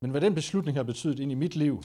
Men 0.00 0.10
hvad 0.10 0.20
den 0.20 0.34
beslutning 0.34 0.76
har 0.76 0.84
betydet 0.84 1.18
ind 1.18 1.32
i 1.32 1.34
mit 1.34 1.56
liv, 1.56 1.82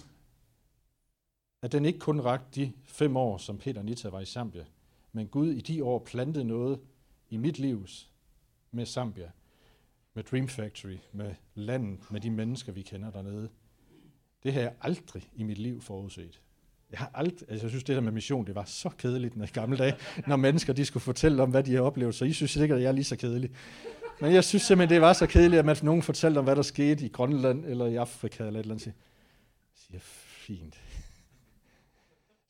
at 1.61 1.71
den 1.71 1.85
ikke 1.85 1.99
kun 1.99 2.21
rakte 2.21 2.61
de 2.61 2.73
fem 2.83 3.17
år, 3.17 3.37
som 3.37 3.57
Peter 3.57 3.83
Nita 3.83 4.09
var 4.09 4.19
i 4.19 4.25
Zambia, 4.25 4.65
men 5.17 5.27
Gud 5.27 5.51
i 5.51 5.61
de 5.61 5.83
år 5.83 5.99
plantede 5.99 6.45
noget 6.45 6.79
i 7.29 7.37
mit 7.37 7.59
liv 7.59 7.87
med 8.71 8.85
Zambia, 8.85 9.31
med 10.13 10.23
Dream 10.23 10.47
Factory, 10.47 10.97
med 11.11 11.35
landet, 11.55 12.11
med 12.11 12.21
de 12.21 12.29
mennesker, 12.29 12.71
vi 12.71 12.81
kender 12.81 13.11
dernede. 13.11 13.49
Det 14.43 14.53
har 14.53 14.61
jeg 14.61 14.73
aldrig 14.81 15.29
i 15.35 15.43
mit 15.43 15.57
liv 15.57 15.81
forudset. 15.81 16.41
Jeg 16.91 16.99
har 16.99 17.11
aldrig, 17.13 17.49
altså 17.49 17.65
jeg 17.65 17.69
synes, 17.69 17.83
det 17.83 17.95
der 17.95 18.01
med 18.01 18.11
mission, 18.11 18.47
det 18.47 18.55
var 18.55 18.65
så 18.65 18.89
kedeligt 18.89 19.35
i 19.35 19.45
gamle 19.45 19.77
dage, 19.77 19.95
når 20.27 20.35
mennesker 20.35 20.73
de 20.73 20.85
skulle 20.85 21.03
fortælle 21.03 21.43
om, 21.43 21.49
hvad 21.49 21.63
de 21.63 21.75
har 21.75 21.81
oplevet. 21.81 22.15
Så 22.15 22.25
I 22.25 22.33
synes 22.33 22.51
sikkert, 22.51 22.77
at 22.77 22.83
jeg 22.83 22.89
er 22.89 22.93
lige 22.93 23.03
så 23.03 23.15
kedelig. 23.15 23.49
Men 24.21 24.33
jeg 24.33 24.43
synes 24.43 24.63
simpelthen, 24.63 24.95
det 24.95 25.01
var 25.01 25.13
så 25.13 25.27
kedeligt, 25.27 25.59
at 25.59 25.65
man 25.65 25.77
nogen 25.83 26.03
fortalte 26.03 26.37
om, 26.37 26.43
hvad 26.43 26.55
der 26.55 26.61
skete 26.61 27.05
i 27.05 27.09
Grønland 27.09 27.65
eller 27.65 27.85
i 27.85 27.95
Afrika 27.95 28.47
eller 28.47 28.59
et 28.59 28.63
eller 28.63 28.75
andet. 28.75 28.85
Jeg 28.85 28.93
siger, 29.75 29.99
fint. 30.01 30.81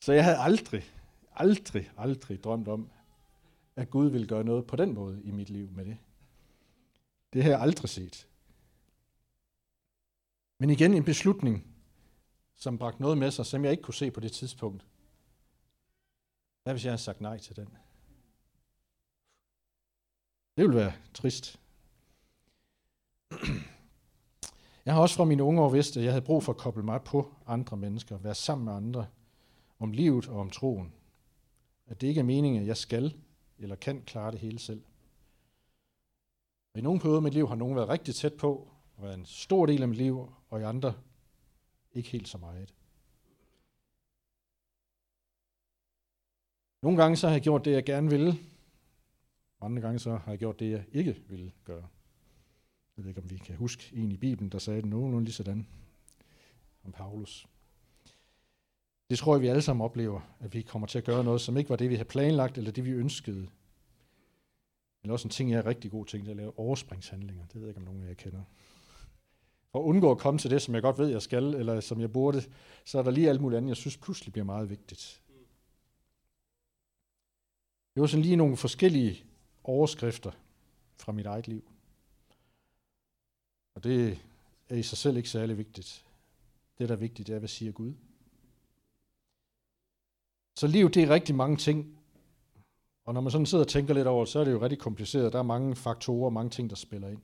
Så 0.00 0.12
jeg 0.12 0.24
havde 0.24 0.36
aldrig, 0.36 0.84
aldrig, 1.40 1.90
aldrig 1.96 2.44
drømt 2.44 2.68
om, 2.68 2.90
at 3.76 3.90
Gud 3.90 4.10
ville 4.10 4.26
gøre 4.26 4.44
noget 4.44 4.66
på 4.66 4.76
den 4.76 4.94
måde 4.94 5.22
i 5.22 5.30
mit 5.30 5.50
liv 5.50 5.70
med 5.70 5.84
det. 5.84 5.98
Det 7.32 7.42
har 7.42 7.50
jeg 7.50 7.60
aldrig 7.60 7.88
set. 7.88 8.28
Men 10.58 10.70
igen 10.70 10.94
en 10.94 11.04
beslutning, 11.04 11.66
som 12.54 12.78
bragte 12.78 13.02
noget 13.02 13.18
med 13.18 13.30
sig, 13.30 13.46
som 13.46 13.64
jeg 13.64 13.70
ikke 13.70 13.82
kunne 13.82 13.94
se 13.94 14.10
på 14.10 14.20
det 14.20 14.32
tidspunkt. 14.32 14.86
Hvad 16.62 16.74
hvis 16.74 16.84
jeg 16.84 16.90
havde 16.90 17.02
sagt 17.02 17.20
nej 17.20 17.38
til 17.38 17.56
den? 17.56 17.68
Det 20.56 20.64
ville 20.64 20.76
være 20.76 20.92
trist. 21.14 21.60
Jeg 24.84 24.94
har 24.94 25.02
også 25.02 25.16
fra 25.16 25.24
mine 25.24 25.42
unge 25.42 25.62
år 25.62 25.68
vidst, 25.68 25.96
at 25.96 26.04
jeg 26.04 26.12
havde 26.12 26.24
brug 26.24 26.42
for 26.42 26.52
at 26.52 26.58
koble 26.58 26.82
mig 26.82 27.02
på 27.02 27.34
andre 27.46 27.76
mennesker, 27.76 28.18
være 28.18 28.34
sammen 28.34 28.64
med 28.64 28.72
andre 28.72 29.06
om 29.78 29.92
livet 29.92 30.28
og 30.28 30.40
om 30.40 30.50
troen. 30.50 30.92
At 31.88 32.00
det 32.00 32.06
ikke 32.06 32.20
er 32.20 32.24
meningen, 32.24 32.62
at 32.62 32.68
jeg 32.68 32.76
skal 32.76 33.16
eller 33.58 33.76
kan 33.76 34.02
klare 34.02 34.30
det 34.30 34.40
hele 34.40 34.58
selv. 34.58 34.82
Og 36.74 36.78
I 36.78 36.82
nogle 36.82 37.00
perioder 37.00 37.18
af 37.18 37.22
mit 37.22 37.34
liv 37.34 37.48
har 37.48 37.54
nogen 37.54 37.76
været 37.76 37.88
rigtig 37.88 38.14
tæt 38.14 38.34
på, 38.34 38.68
og 38.96 39.02
været 39.02 39.18
en 39.18 39.26
stor 39.26 39.66
del 39.66 39.82
af 39.82 39.88
mit 39.88 39.96
liv, 39.96 40.32
og 40.48 40.60
i 40.60 40.62
andre 40.62 40.94
ikke 41.92 42.08
helt 42.08 42.28
så 42.28 42.38
meget. 42.38 42.74
Nogle 46.82 47.02
gange 47.02 47.16
så 47.16 47.26
har 47.26 47.34
jeg 47.34 47.42
gjort 47.42 47.64
det, 47.64 47.72
jeg 47.72 47.84
gerne 47.84 48.10
ville, 48.10 48.38
andre 49.60 49.82
gange 49.82 49.98
så 49.98 50.16
har 50.16 50.32
jeg 50.32 50.38
gjort 50.38 50.60
det, 50.60 50.70
jeg 50.70 50.84
ikke 50.92 51.16
ville 51.28 51.52
gøre. 51.64 51.88
Jeg 52.96 53.04
ved 53.04 53.08
ikke, 53.08 53.20
om 53.20 53.30
vi 53.30 53.36
kan 53.36 53.56
huske 53.56 53.96
en 53.96 54.12
i 54.12 54.16
Bibelen, 54.16 54.52
der 54.52 54.58
sagde 54.58 54.82
det 54.82 54.90
nogenlunde 54.90 55.24
lige 55.24 55.34
sådan 55.34 55.66
om 56.84 56.92
Paulus. 56.92 57.46
Det 59.10 59.18
tror 59.18 59.34
jeg, 59.34 59.42
vi 59.42 59.46
alle 59.46 59.62
sammen 59.62 59.84
oplever, 59.84 60.20
at 60.40 60.54
vi 60.54 60.62
kommer 60.62 60.88
til 60.88 60.98
at 60.98 61.04
gøre 61.04 61.24
noget, 61.24 61.40
som 61.40 61.56
ikke 61.56 61.70
var 61.70 61.76
det, 61.76 61.90
vi 61.90 61.94
havde 61.94 62.08
planlagt, 62.08 62.58
eller 62.58 62.70
det, 62.70 62.84
vi 62.84 62.90
ønskede. 62.90 63.48
Eller 65.02 65.12
også 65.12 65.28
en 65.28 65.30
ting, 65.30 65.50
jeg 65.50 65.58
er 65.58 65.66
rigtig 65.66 65.90
god 65.90 66.06
til, 66.06 66.30
at 66.30 66.36
lave 66.36 66.58
overspringshandlinger. 66.58 67.46
Det 67.46 67.54
ved 67.54 67.62
jeg 67.62 67.68
ikke, 67.68 67.78
om 67.78 67.84
nogen 67.84 68.02
af 68.02 68.08
jer 68.08 68.14
kender. 68.14 68.42
For 69.72 69.78
at 69.78 69.84
undgå 69.84 70.10
at 70.10 70.18
komme 70.18 70.38
til 70.38 70.50
det, 70.50 70.62
som 70.62 70.74
jeg 70.74 70.82
godt 70.82 70.98
ved, 70.98 71.08
jeg 71.08 71.22
skal, 71.22 71.44
eller 71.44 71.80
som 71.80 72.00
jeg 72.00 72.12
burde, 72.12 72.42
så 72.84 72.98
er 72.98 73.02
der 73.02 73.10
lige 73.10 73.28
alt 73.28 73.40
muligt 73.40 73.56
andet, 73.56 73.68
jeg 73.68 73.76
synes 73.76 73.96
pludselig 73.96 74.32
bliver 74.32 74.44
meget 74.44 74.70
vigtigt. 74.70 75.22
Det 77.94 78.00
var 78.00 78.06
sådan 78.06 78.22
lige 78.22 78.36
nogle 78.36 78.56
forskellige 78.56 79.24
overskrifter 79.64 80.30
fra 80.96 81.12
mit 81.12 81.26
eget 81.26 81.48
liv. 81.48 81.70
Og 83.74 83.84
det 83.84 84.18
er 84.68 84.76
i 84.76 84.82
sig 84.82 84.98
selv 84.98 85.16
ikke 85.16 85.28
særlig 85.28 85.58
vigtigt. 85.58 86.04
Det, 86.78 86.88
der 86.88 86.94
er 86.94 86.98
vigtigt, 86.98 87.28
det 87.28 87.34
er, 87.34 87.38
hvad 87.38 87.48
siger 87.48 87.72
Gud. 87.72 87.94
Så 90.58 90.66
liv, 90.66 90.90
det 90.90 91.02
er 91.02 91.10
rigtig 91.10 91.34
mange 91.34 91.56
ting. 91.56 91.98
Og 93.04 93.14
når 93.14 93.20
man 93.20 93.30
sådan 93.30 93.46
sidder 93.46 93.64
og 93.64 93.68
tænker 93.68 93.94
lidt 93.94 94.06
over 94.06 94.24
det, 94.24 94.32
så 94.32 94.38
er 94.38 94.44
det 94.44 94.52
jo 94.52 94.62
rigtig 94.62 94.78
kompliceret. 94.78 95.32
Der 95.32 95.38
er 95.38 95.42
mange 95.42 95.76
faktorer, 95.76 96.30
mange 96.30 96.50
ting, 96.50 96.70
der 96.70 96.76
spiller 96.76 97.08
ind. 97.08 97.22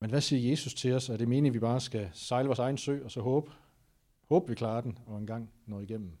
Men 0.00 0.10
hvad 0.10 0.20
siger 0.20 0.50
Jesus 0.50 0.74
til 0.74 0.92
os? 0.92 1.08
Er 1.08 1.16
det 1.16 1.28
meningen, 1.28 1.50
at 1.50 1.54
vi 1.54 1.58
bare 1.58 1.80
skal 1.80 2.10
sejle 2.12 2.46
vores 2.46 2.58
egen 2.58 2.78
sø, 2.78 3.04
og 3.04 3.10
så 3.10 3.20
håbe, 3.20 3.52
håbe 4.28 4.48
vi 4.48 4.54
klarer 4.54 4.80
den, 4.80 4.98
og 5.06 5.18
engang 5.18 5.50
når 5.66 5.80
igennem? 5.80 6.12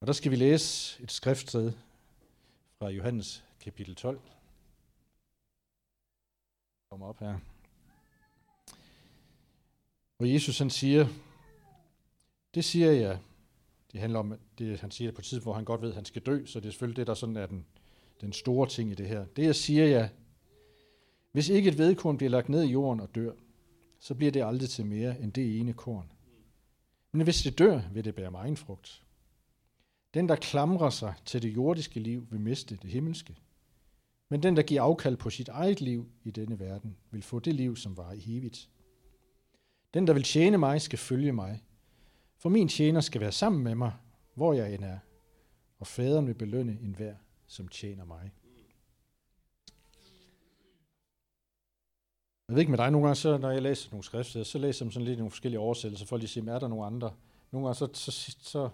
Og 0.00 0.06
der 0.06 0.12
skal 0.12 0.30
vi 0.30 0.36
læse 0.36 1.02
et 1.02 1.10
skriftsted 1.10 1.72
fra 2.78 2.88
Johannes 2.88 3.44
kapitel 3.60 3.94
12. 3.94 4.20
Kom 6.90 7.02
op 7.02 7.18
her. 7.18 7.38
Og 10.18 10.32
Jesus 10.32 10.58
han 10.58 10.70
siger, 10.70 11.06
det 12.54 12.64
siger 12.64 12.92
jeg, 12.92 13.18
det 13.92 14.00
handler 14.00 14.18
om, 14.18 14.38
det 14.58 14.80
han 14.80 14.90
siger 14.90 15.12
på 15.12 15.20
et 15.20 15.24
tidspunkt, 15.24 15.44
hvor 15.44 15.54
han 15.54 15.64
godt 15.64 15.82
ved, 15.82 15.88
at 15.88 15.94
han 15.94 16.04
skal 16.04 16.22
dø, 16.22 16.46
så 16.46 16.60
det 16.60 16.66
er 16.66 16.70
selvfølgelig 16.70 16.96
det, 16.96 17.06
der 17.06 17.14
sådan 17.14 17.36
er 17.36 17.46
den, 17.46 17.66
den 18.20 18.32
store 18.32 18.68
ting 18.68 18.90
i 18.90 18.94
det 18.94 19.08
her. 19.08 19.24
Det 19.24 19.44
jeg 19.44 19.54
siger 19.54 19.86
jeg, 19.86 20.10
hvis 21.32 21.48
ikke 21.48 21.70
et 21.70 21.78
vedkorn 21.78 22.16
bliver 22.16 22.30
lagt 22.30 22.48
ned 22.48 22.62
i 22.62 22.70
jorden 22.70 23.00
og 23.00 23.14
dør, 23.14 23.32
så 24.00 24.14
bliver 24.14 24.32
det 24.32 24.44
aldrig 24.44 24.68
til 24.68 24.86
mere 24.86 25.20
end 25.20 25.32
det 25.32 25.60
ene 25.60 25.72
korn. 25.72 26.12
Men 27.12 27.24
hvis 27.24 27.42
det 27.42 27.58
dør, 27.58 27.80
vil 27.92 28.04
det 28.04 28.14
bære 28.14 28.30
mig 28.30 28.58
frugt. 28.58 29.02
Den, 30.14 30.28
der 30.28 30.36
klamrer 30.36 30.90
sig 30.90 31.14
til 31.24 31.42
det 31.42 31.54
jordiske 31.54 32.00
liv, 32.00 32.26
vil 32.30 32.40
miste 32.40 32.78
det 32.82 32.90
himmelske. 32.90 33.36
Men 34.28 34.42
den, 34.42 34.56
der 34.56 34.62
giver 34.62 34.82
afkald 34.82 35.16
på 35.16 35.30
sit 35.30 35.48
eget 35.48 35.80
liv 35.80 36.10
i 36.24 36.30
denne 36.30 36.60
verden, 36.60 36.96
vil 37.10 37.22
få 37.22 37.38
det 37.38 37.54
liv, 37.54 37.76
som 37.76 37.96
var 37.96 38.12
i 38.12 38.36
evigt. 38.36 38.68
Den, 39.94 40.06
der 40.06 40.12
vil 40.12 40.22
tjene 40.22 40.58
mig, 40.58 40.82
skal 40.82 40.98
følge 40.98 41.32
mig. 41.32 41.62
For 42.42 42.48
min 42.48 42.68
tjener 42.68 43.00
skal 43.00 43.20
være 43.20 43.32
sammen 43.32 43.62
med 43.62 43.74
mig, 43.74 43.92
hvor 44.34 44.52
jeg 44.52 44.74
end 44.74 44.84
er. 44.84 44.98
Og 45.78 45.86
faderen 45.86 46.26
vil 46.26 46.34
belønne 46.34 46.78
enhver, 46.82 47.14
som 47.46 47.68
tjener 47.68 48.04
mig. 48.04 48.32
Jeg 52.48 52.54
ved 52.54 52.58
ikke 52.60 52.70
med 52.70 52.78
dig, 52.78 52.90
nogle 52.90 53.06
gange, 53.06 53.16
så, 53.16 53.38
når 53.38 53.50
jeg 53.50 53.62
læser 53.62 53.90
nogle 53.90 54.04
skrifter, 54.04 54.42
så 54.42 54.58
læser 54.58 54.86
jeg 54.86 54.92
sådan 54.92 55.08
lidt 55.08 55.18
nogle 55.18 55.30
forskellige 55.30 55.60
oversættelser, 55.60 56.06
for 56.06 56.16
at 56.16 56.20
lige 56.20 56.28
sige, 56.28 56.50
er 56.50 56.58
der 56.58 56.68
nogle 56.68 56.86
andre? 56.86 57.12
Nogle 57.50 57.66
gange 57.66 57.74
så, 57.74 57.88
så, 57.92 58.36
så 58.40 58.68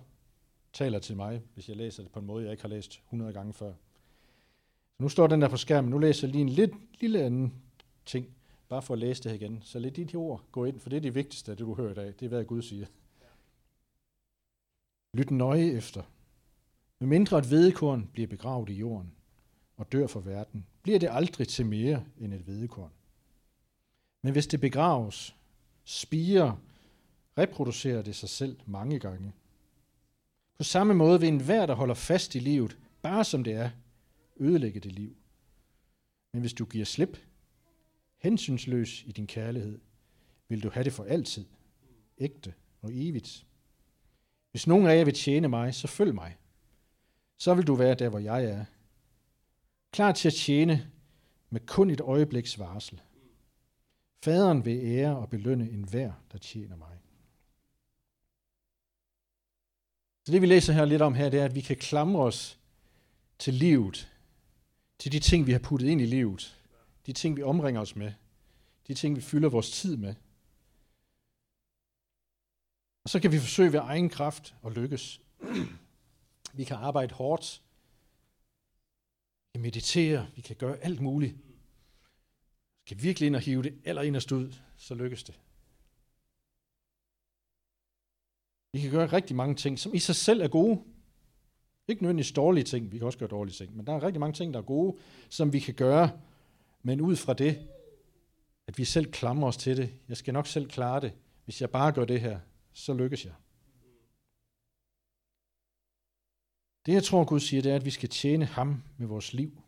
taler 0.72 0.98
til 0.98 1.16
mig, 1.16 1.42
hvis 1.54 1.68
jeg 1.68 1.76
læser 1.76 2.02
det 2.02 2.12
på 2.12 2.18
en 2.18 2.26
måde, 2.26 2.44
jeg 2.44 2.52
ikke 2.52 2.62
har 2.62 2.68
læst 2.68 3.00
100 3.06 3.32
gange 3.32 3.52
før. 3.52 3.72
Nu 4.98 5.08
står 5.08 5.26
den 5.26 5.42
der 5.42 5.48
på 5.48 5.56
skærmen. 5.56 5.90
Nu 5.90 5.98
læser 5.98 6.26
jeg 6.26 6.32
lige 6.32 6.42
en 6.42 6.48
lidt 6.48 7.00
lille 7.00 7.22
anden 7.22 7.54
ting, 8.06 8.26
bare 8.68 8.82
for 8.82 8.94
at 8.94 8.98
læse 8.98 9.22
det 9.22 9.30
her 9.30 9.36
igen. 9.36 9.62
Så 9.62 9.78
lad 9.78 9.90
dit 9.90 10.14
ord 10.14 10.44
gå 10.52 10.64
ind, 10.64 10.80
for 10.80 10.88
det 10.88 10.96
er 10.96 11.00
det 11.00 11.14
vigtigste 11.14 11.50
af 11.50 11.56
det, 11.56 11.66
du 11.66 11.74
hører 11.74 11.90
i 11.90 11.94
dag. 11.94 12.06
Det 12.06 12.22
er, 12.22 12.28
hvad 12.28 12.44
Gud 12.44 12.62
siger. 12.62 12.86
Lyt 15.14 15.30
nøje 15.30 15.70
efter. 15.70 16.02
Med 16.98 17.08
mindre 17.08 17.38
et 17.38 17.50
vedekorn 17.50 18.10
bliver 18.12 18.26
begravet 18.26 18.68
i 18.68 18.74
jorden 18.74 19.12
og 19.76 19.92
dør 19.92 20.06
for 20.06 20.20
verden, 20.20 20.66
bliver 20.82 20.98
det 20.98 21.08
aldrig 21.12 21.48
til 21.48 21.66
mere 21.66 22.04
end 22.18 22.34
et 22.34 22.46
vedekorn. 22.46 22.92
Men 24.22 24.32
hvis 24.32 24.46
det 24.46 24.60
begraves, 24.60 25.36
spiger, 25.84 26.62
reproducerer 27.38 28.02
det 28.02 28.16
sig 28.16 28.28
selv 28.28 28.60
mange 28.66 28.98
gange. 28.98 29.32
På 30.56 30.64
samme 30.64 30.94
måde 30.94 31.20
vil 31.20 31.28
enhver, 31.28 31.66
der 31.66 31.74
holder 31.74 31.94
fast 31.94 32.34
i 32.34 32.38
livet, 32.38 32.78
bare 33.02 33.24
som 33.24 33.44
det 33.44 33.52
er, 33.52 33.70
ødelægge 34.40 34.80
det 34.80 34.92
liv. 34.92 35.16
Men 36.32 36.40
hvis 36.40 36.52
du 36.52 36.64
giver 36.64 36.84
slip, 36.84 37.18
hensynsløs 38.18 39.02
i 39.06 39.12
din 39.12 39.26
kærlighed, 39.26 39.78
vil 40.48 40.62
du 40.62 40.70
have 40.70 40.84
det 40.84 40.92
for 40.92 41.04
altid, 41.04 41.44
ægte 42.18 42.54
og 42.82 42.90
evigt. 42.92 43.46
Hvis 44.50 44.66
nogen 44.66 44.86
af 44.86 44.96
jer 44.96 45.04
vil 45.04 45.14
tjene 45.14 45.48
mig, 45.48 45.74
så 45.74 45.88
følg 45.88 46.14
mig. 46.14 46.36
Så 47.38 47.54
vil 47.54 47.66
du 47.66 47.74
være 47.74 47.94
der, 47.94 48.08
hvor 48.08 48.18
jeg 48.18 48.44
er. 48.44 48.64
Klar 49.92 50.12
til 50.12 50.28
at 50.28 50.34
tjene 50.34 50.90
med 51.50 51.60
kun 51.66 51.90
et 51.90 52.00
øjebliks 52.00 52.58
varsel. 52.58 53.00
Faderen 54.24 54.64
vil 54.64 54.80
ære 54.84 55.16
og 55.16 55.28
belønne 55.28 55.70
enhver, 55.70 56.12
der 56.32 56.38
tjener 56.38 56.76
mig. 56.76 56.98
Så 60.24 60.32
det 60.32 60.42
vi 60.42 60.46
læser 60.46 60.72
her 60.72 60.84
lidt 60.84 61.02
om 61.02 61.14
her, 61.14 61.28
det 61.28 61.40
er, 61.40 61.44
at 61.44 61.54
vi 61.54 61.60
kan 61.60 61.76
klamre 61.76 62.22
os 62.22 62.58
til 63.38 63.54
livet, 63.54 64.12
til 64.98 65.12
de 65.12 65.18
ting, 65.18 65.46
vi 65.46 65.52
har 65.52 65.58
puttet 65.58 65.88
ind 65.88 66.00
i 66.00 66.06
livet, 66.06 66.56
de 67.06 67.12
ting, 67.12 67.36
vi 67.36 67.42
omringer 67.42 67.80
os 67.80 67.96
med, 67.96 68.12
de 68.88 68.94
ting, 68.94 69.16
vi 69.16 69.20
fylder 69.20 69.48
vores 69.48 69.70
tid 69.70 69.96
med. 69.96 70.14
Og 73.08 73.12
så 73.12 73.20
kan 73.20 73.32
vi 73.32 73.38
forsøge 73.38 73.72
ved 73.72 73.80
egen 73.80 74.08
kraft 74.08 74.54
at 74.66 74.72
lykkes. 74.72 75.20
Vi 76.52 76.64
kan 76.64 76.76
arbejde 76.76 77.14
hårdt, 77.14 77.62
vi 79.46 79.50
kan 79.54 79.62
meditere, 79.62 80.26
vi 80.36 80.40
kan 80.40 80.56
gøre 80.56 80.76
alt 80.76 81.00
muligt. 81.00 81.34
Vi 82.78 82.84
kan 82.86 83.02
virkelig 83.02 83.26
ind 83.26 83.36
og 83.36 83.42
hive 83.42 83.62
det 83.62 83.74
eller 83.84 84.02
ind 84.02 84.16
og 84.16 84.22
ud, 84.32 84.54
så 84.76 84.94
lykkes 84.94 85.22
det. 85.22 85.40
Vi 88.72 88.80
kan 88.80 88.90
gøre 88.90 89.06
rigtig 89.06 89.36
mange 89.36 89.54
ting, 89.54 89.78
som 89.78 89.94
i 89.94 89.98
sig 89.98 90.16
selv 90.16 90.40
er 90.40 90.48
gode. 90.48 90.82
Ikke 91.88 92.02
nødvendigvis 92.02 92.32
dårlige 92.32 92.64
ting, 92.64 92.92
vi 92.92 92.98
kan 92.98 93.06
også 93.06 93.18
gøre 93.18 93.28
dårlige 93.28 93.54
ting, 93.54 93.76
men 93.76 93.86
der 93.86 93.92
er 93.92 94.02
rigtig 94.02 94.20
mange 94.20 94.34
ting, 94.34 94.54
der 94.54 94.60
er 94.60 94.64
gode, 94.64 94.98
som 95.28 95.52
vi 95.52 95.60
kan 95.60 95.74
gøre, 95.74 96.20
men 96.82 97.00
ud 97.00 97.16
fra 97.16 97.34
det, 97.34 97.68
at 98.66 98.78
vi 98.78 98.84
selv 98.84 99.12
klamrer 99.12 99.48
os 99.48 99.56
til 99.56 99.76
det. 99.76 99.94
Jeg 100.08 100.16
skal 100.16 100.34
nok 100.34 100.46
selv 100.46 100.68
klare 100.68 101.00
det. 101.00 101.12
Hvis 101.44 101.60
jeg 101.60 101.70
bare 101.70 101.92
gør 101.92 102.04
det 102.04 102.20
her, 102.20 102.40
så 102.72 102.94
lykkes 102.94 103.24
jeg. 103.24 103.34
Det 106.86 106.94
jeg 106.94 107.04
tror 107.04 107.24
Gud 107.24 107.40
siger, 107.40 107.62
det 107.62 107.72
er, 107.72 107.76
at 107.76 107.84
vi 107.84 107.90
skal 107.90 108.08
tjene 108.08 108.44
ham 108.44 108.82
med 108.96 109.06
vores 109.06 109.32
liv. 109.32 109.62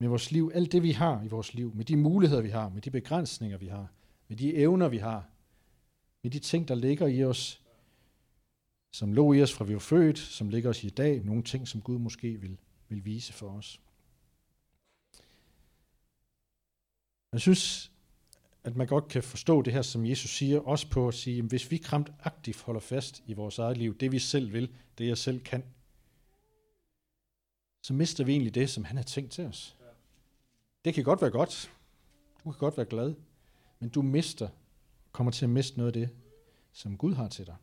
Med 0.00 0.08
vores 0.08 0.30
liv, 0.30 0.50
alt 0.54 0.72
det 0.72 0.82
vi 0.82 0.92
har 0.92 1.22
i 1.22 1.28
vores 1.28 1.54
liv, 1.54 1.74
med 1.74 1.84
de 1.84 1.96
muligheder 1.96 2.42
vi 2.42 2.48
har, 2.50 2.68
med 2.68 2.82
de 2.82 2.90
begrænsninger 2.90 3.58
vi 3.58 3.66
har, 3.66 3.88
med 4.28 4.36
de 4.36 4.56
evner 4.56 4.88
vi 4.88 4.98
har, 4.98 5.28
med 6.22 6.30
de 6.30 6.38
ting, 6.38 6.68
der 6.68 6.74
ligger 6.74 7.06
i 7.06 7.24
os, 7.24 7.62
som 8.92 9.12
lå 9.12 9.32
i 9.32 9.42
os 9.42 9.52
fra 9.52 9.64
vi 9.64 9.72
var 9.72 9.80
født, 9.80 10.18
som 10.18 10.48
ligger 10.48 10.70
os 10.70 10.84
i 10.84 10.88
dag, 10.88 11.24
nogle 11.24 11.42
ting, 11.42 11.68
som 11.68 11.80
Gud 11.80 11.98
måske 11.98 12.40
vil, 12.40 12.58
vil 12.88 13.04
vise 13.04 13.32
for 13.32 13.50
os. 13.50 13.80
Jeg 17.32 17.40
synes, 17.40 17.92
at 18.64 18.76
man 18.76 18.86
godt 18.86 19.08
kan 19.08 19.22
forstå 19.22 19.62
det 19.62 19.72
her, 19.72 19.82
som 19.82 20.06
Jesus 20.06 20.30
siger, 20.30 20.60
også 20.60 20.90
på 20.90 21.08
at 21.08 21.14
sige, 21.14 21.38
at 21.38 21.44
hvis 21.44 21.70
vi 21.70 21.76
kramt 21.76 22.12
aktivt 22.20 22.62
holder 22.62 22.80
fast 22.80 23.22
i 23.26 23.32
vores 23.32 23.58
eget 23.58 23.76
liv, 23.76 23.98
det 23.98 24.12
vi 24.12 24.18
selv 24.18 24.52
vil, 24.52 24.74
det 24.98 25.08
jeg 25.08 25.18
selv 25.18 25.40
kan, 25.40 25.64
så 27.82 27.94
mister 27.94 28.24
vi 28.24 28.32
egentlig 28.32 28.54
det, 28.54 28.70
som 28.70 28.84
han 28.84 28.96
har 28.96 29.04
tænkt 29.04 29.32
til 29.32 29.46
os. 29.46 29.76
Det 30.84 30.94
kan 30.94 31.04
godt 31.04 31.22
være 31.22 31.30
godt. 31.30 31.72
Du 32.44 32.50
kan 32.50 32.58
godt 32.58 32.76
være 32.76 32.86
glad. 32.86 33.14
Men 33.78 33.90
du 33.90 34.02
mister, 34.02 34.48
kommer 35.12 35.32
til 35.32 35.44
at 35.44 35.50
miste 35.50 35.78
noget 35.78 35.88
af 35.88 35.92
det, 35.92 36.16
som 36.72 36.96
Gud 36.96 37.14
har 37.14 37.28
til 37.28 37.46
dig. 37.46 37.56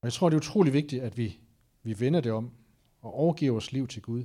Og 0.00 0.06
jeg 0.06 0.12
tror, 0.12 0.28
det 0.28 0.36
er 0.36 0.40
utrolig 0.40 0.72
vigtigt, 0.72 1.02
at 1.02 1.16
vi, 1.16 1.38
vi 1.82 2.00
vender 2.00 2.20
det 2.20 2.32
om 2.32 2.63
og 3.04 3.14
overgiver 3.14 3.52
vores 3.52 3.72
liv 3.72 3.88
til 3.88 4.02
Gud, 4.02 4.24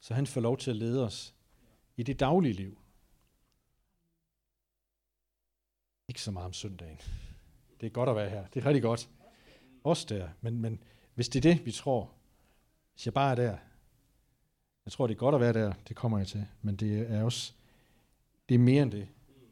så 0.00 0.14
han 0.14 0.26
får 0.26 0.40
lov 0.40 0.58
til 0.58 0.70
at 0.70 0.76
lede 0.76 1.06
os 1.06 1.34
i 1.96 2.02
det 2.02 2.20
daglige 2.20 2.52
liv. 2.52 2.78
Ikke 6.08 6.22
så 6.22 6.30
meget 6.30 6.46
om 6.46 6.52
søndagen. 6.52 7.00
Det 7.80 7.86
er 7.86 7.90
godt 7.90 8.08
at 8.08 8.16
være 8.16 8.30
her. 8.30 8.46
Det 8.46 8.62
er 8.62 8.66
rigtig 8.66 8.82
godt. 8.82 9.10
Også 9.84 10.06
der. 10.08 10.28
Men, 10.40 10.58
men 10.58 10.82
hvis 11.14 11.28
det 11.28 11.46
er 11.46 11.54
det, 11.54 11.66
vi 11.66 11.72
tror, 11.72 12.12
hvis 12.92 13.06
jeg 13.06 13.14
bare 13.14 13.30
er 13.30 13.34
der, 13.34 13.56
jeg 14.84 14.92
tror, 14.92 15.06
det 15.06 15.14
er 15.14 15.18
godt 15.18 15.34
at 15.34 15.40
være 15.40 15.52
der, 15.52 15.72
det 15.88 15.96
kommer 15.96 16.18
jeg 16.18 16.26
til, 16.26 16.46
men 16.62 16.76
det 16.76 17.10
er 17.10 17.22
også, 17.22 17.52
det 18.48 18.54
er 18.54 18.58
mere 18.58 18.82
end 18.82 18.92
det. 18.92 19.08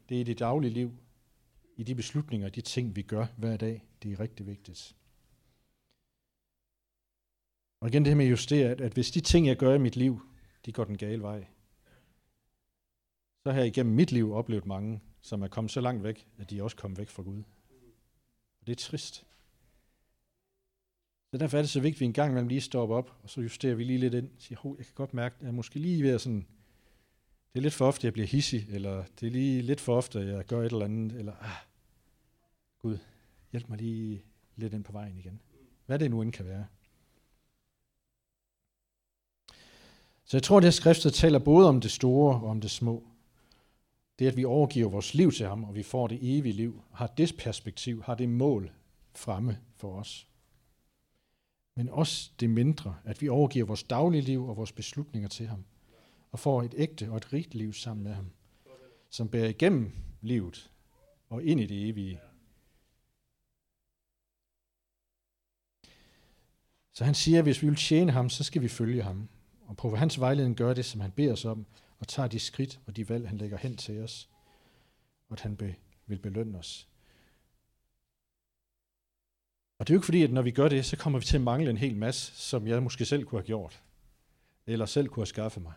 Det 0.09 0.17
er 0.17 0.21
i 0.21 0.23
det 0.23 0.39
daglige 0.39 0.73
liv, 0.73 0.97
i 1.77 1.83
de 1.83 1.95
beslutninger, 1.95 2.49
de 2.49 2.61
ting, 2.61 2.95
vi 2.95 3.01
gør 3.01 3.25
hver 3.37 3.57
dag, 3.57 3.85
det 4.03 4.11
er 4.11 4.19
rigtig 4.19 4.47
vigtigt. 4.47 4.95
Og 7.79 7.87
igen 7.87 8.05
det 8.05 8.09
her 8.11 8.15
med 8.17 8.25
at 8.25 8.31
justere, 8.31 8.69
at, 8.69 8.81
at 8.81 8.93
hvis 8.93 9.11
de 9.11 9.21
ting, 9.21 9.47
jeg 9.47 9.57
gør 9.57 9.75
i 9.75 9.77
mit 9.77 9.95
liv, 9.95 10.21
de 10.65 10.71
går 10.71 10.83
den 10.83 10.97
gale 10.97 11.21
vej, 11.21 11.45
så 13.43 13.51
har 13.51 13.59
jeg 13.59 13.67
igennem 13.67 13.95
mit 13.95 14.11
liv 14.11 14.33
oplevet 14.33 14.65
mange, 14.65 15.01
som 15.21 15.41
er 15.41 15.47
kommet 15.47 15.71
så 15.71 15.81
langt 15.81 16.03
væk, 16.03 16.27
at 16.37 16.49
de 16.49 16.63
også 16.63 16.77
kommet 16.77 16.97
væk 16.99 17.09
fra 17.09 17.23
Gud. 17.23 17.43
Og 18.61 18.67
det 18.67 18.71
er 18.71 18.75
trist. 18.75 19.25
Så 21.31 21.37
derfor 21.37 21.57
er 21.57 21.61
det 21.61 21.69
så 21.69 21.79
vigtigt, 21.79 21.97
at 21.97 21.99
vi 21.99 22.05
en 22.05 22.13
gang 22.13 22.31
imellem 22.31 22.47
lige 22.47 22.61
stopper 22.61 22.95
op, 22.95 23.19
og 23.23 23.29
så 23.29 23.41
justerer 23.41 23.75
vi 23.75 23.83
lige 23.83 23.99
lidt 23.99 24.13
ind, 24.13 24.29
og 24.35 24.41
siger, 24.41 24.75
jeg 24.77 24.85
kan 24.85 24.95
godt 24.95 25.13
mærke, 25.13 25.35
at 25.39 25.45
jeg 25.45 25.53
måske 25.53 25.79
lige 25.79 26.03
ved 26.03 26.13
at 26.13 26.21
sådan, 26.21 26.47
det 27.53 27.59
er 27.59 27.61
lidt 27.61 27.73
for 27.73 27.87
ofte, 27.87 28.05
jeg 28.05 28.13
bliver 28.13 28.27
hissig, 28.27 28.67
eller 28.69 29.03
det 29.19 29.27
er 29.27 29.31
lige 29.31 29.61
lidt 29.61 29.81
for 29.81 29.95
ofte, 29.95 30.19
jeg 30.19 30.45
gør 30.45 30.61
et 30.61 30.71
eller 30.71 30.85
andet, 30.85 31.19
eller 31.19 31.33
ah, 31.33 31.49
Gud, 32.79 32.97
hjælp 33.51 33.69
mig 33.69 33.77
lige 33.77 34.23
lidt 34.55 34.73
ind 34.73 34.83
på 34.83 34.91
vejen 34.91 35.17
igen. 35.17 35.41
Hvad 35.85 35.99
det 35.99 36.11
nu 36.11 36.21
end 36.21 36.31
kan 36.31 36.45
være. 36.45 36.65
Så 40.29 40.37
jeg 40.37 40.43
tror, 40.43 40.57
at 40.57 40.63
det 40.63 40.67
her 40.67 40.71
skriftet 40.71 41.13
taler 41.13 41.39
både 41.39 41.69
om 41.69 41.81
det 41.81 41.91
store 41.91 42.35
og 42.35 42.49
om 42.49 42.61
det 42.61 42.71
små. 42.71 43.03
Det 44.19 44.27
at 44.27 44.37
vi 44.37 44.45
overgiver 44.45 44.89
vores 44.89 45.13
liv 45.13 45.31
til 45.31 45.47
ham, 45.47 45.63
og 45.63 45.75
vi 45.75 45.83
får 45.83 46.07
det 46.07 46.19
evige 46.21 46.53
liv, 46.53 46.83
har 46.93 47.07
det 47.07 47.35
perspektiv, 47.37 48.03
har 48.03 48.15
det 48.15 48.29
mål 48.29 48.71
fremme 49.15 49.59
for 49.75 49.99
os. 49.99 50.27
Men 51.75 51.89
også 51.89 52.31
det 52.39 52.49
mindre, 52.49 52.95
at 53.03 53.21
vi 53.21 53.29
overgiver 53.29 53.65
vores 53.65 53.83
daglige 53.83 54.21
liv 54.21 54.47
og 54.47 54.57
vores 54.57 54.71
beslutninger 54.71 55.29
til 55.29 55.47
ham, 55.47 55.65
og 56.31 56.39
får 56.39 56.63
et 56.63 56.73
ægte 56.77 57.11
og 57.11 57.17
et 57.17 57.33
rigt 57.33 57.55
liv 57.55 57.73
sammen 57.73 58.03
med 58.03 58.13
ham, 58.13 58.31
som 59.09 59.29
bærer 59.29 59.49
igennem 59.49 59.91
livet 60.21 60.71
og 61.29 61.43
ind 61.43 61.61
i 61.61 61.65
det 61.65 61.89
evige. 61.89 62.19
Så 66.93 67.03
han 67.03 67.15
siger, 67.15 67.37
at 67.37 67.45
hvis 67.45 67.61
vi 67.61 67.67
vil 67.67 67.77
tjene 67.77 68.11
ham, 68.11 68.29
så 68.29 68.43
skal 68.43 68.61
vi 68.61 68.67
følge 68.67 69.03
ham 69.03 69.29
og 69.69 69.77
på 69.77 69.95
hans 69.95 70.19
vejledning 70.19 70.57
gør 70.57 70.73
det, 70.73 70.85
som 70.85 71.01
han 71.01 71.11
beder 71.11 71.33
os 71.33 71.45
om, 71.45 71.65
og 71.99 72.07
tager 72.07 72.27
de 72.27 72.39
skridt 72.39 72.79
og 72.85 72.95
de 72.95 73.09
valg, 73.09 73.27
han 73.27 73.37
lægger 73.37 73.57
hen 73.57 73.77
til 73.77 74.03
os, 74.03 74.29
og 75.27 75.33
at 75.33 75.41
han 75.41 75.55
be, 75.55 75.75
vil 76.07 76.19
belønne 76.19 76.57
os. 76.57 76.87
Og 79.77 79.87
det 79.87 79.93
er 79.93 79.95
jo 79.95 79.99
ikke 79.99 80.05
fordi, 80.05 80.23
at 80.23 80.31
når 80.31 80.41
vi 80.41 80.51
gør 80.51 80.69
det, 80.69 80.85
så 80.85 80.97
kommer 80.97 81.19
vi 81.19 81.25
til 81.25 81.37
at 81.37 81.43
mangle 81.43 81.69
en 81.69 81.77
hel 81.77 81.95
masse, 81.95 82.35
som 82.35 82.67
jeg 82.67 82.83
måske 82.83 83.05
selv 83.05 83.25
kunne 83.25 83.41
have 83.41 83.45
gjort, 83.45 83.83
eller 84.65 84.85
selv 84.85 85.07
kunne 85.07 85.21
have 85.21 85.25
skaffet 85.25 85.63
mig. 85.63 85.73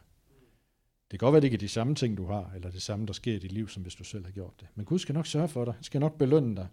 Det 1.10 1.18
kan 1.20 1.26
godt 1.26 1.32
være, 1.32 1.38
at 1.38 1.42
det 1.42 1.46
ikke 1.46 1.54
er 1.54 1.66
de 1.66 1.68
samme 1.68 1.94
ting, 1.94 2.16
du 2.16 2.26
har, 2.26 2.52
eller 2.54 2.70
det 2.70 2.82
samme, 2.82 3.06
der 3.06 3.12
sker 3.12 3.34
i 3.34 3.38
dit 3.38 3.52
liv, 3.52 3.68
som 3.68 3.82
hvis 3.82 3.94
du 3.94 4.04
selv 4.04 4.24
har 4.24 4.32
gjort 4.32 4.60
det. 4.60 4.68
Men 4.74 4.84
Gud 4.84 4.98
skal 4.98 5.14
nok 5.14 5.26
sørge 5.26 5.48
for 5.48 5.64
dig. 5.64 5.74
Han 5.74 5.84
skal 5.84 6.00
nok 6.00 6.18
belønne 6.18 6.56
dig. 6.56 6.68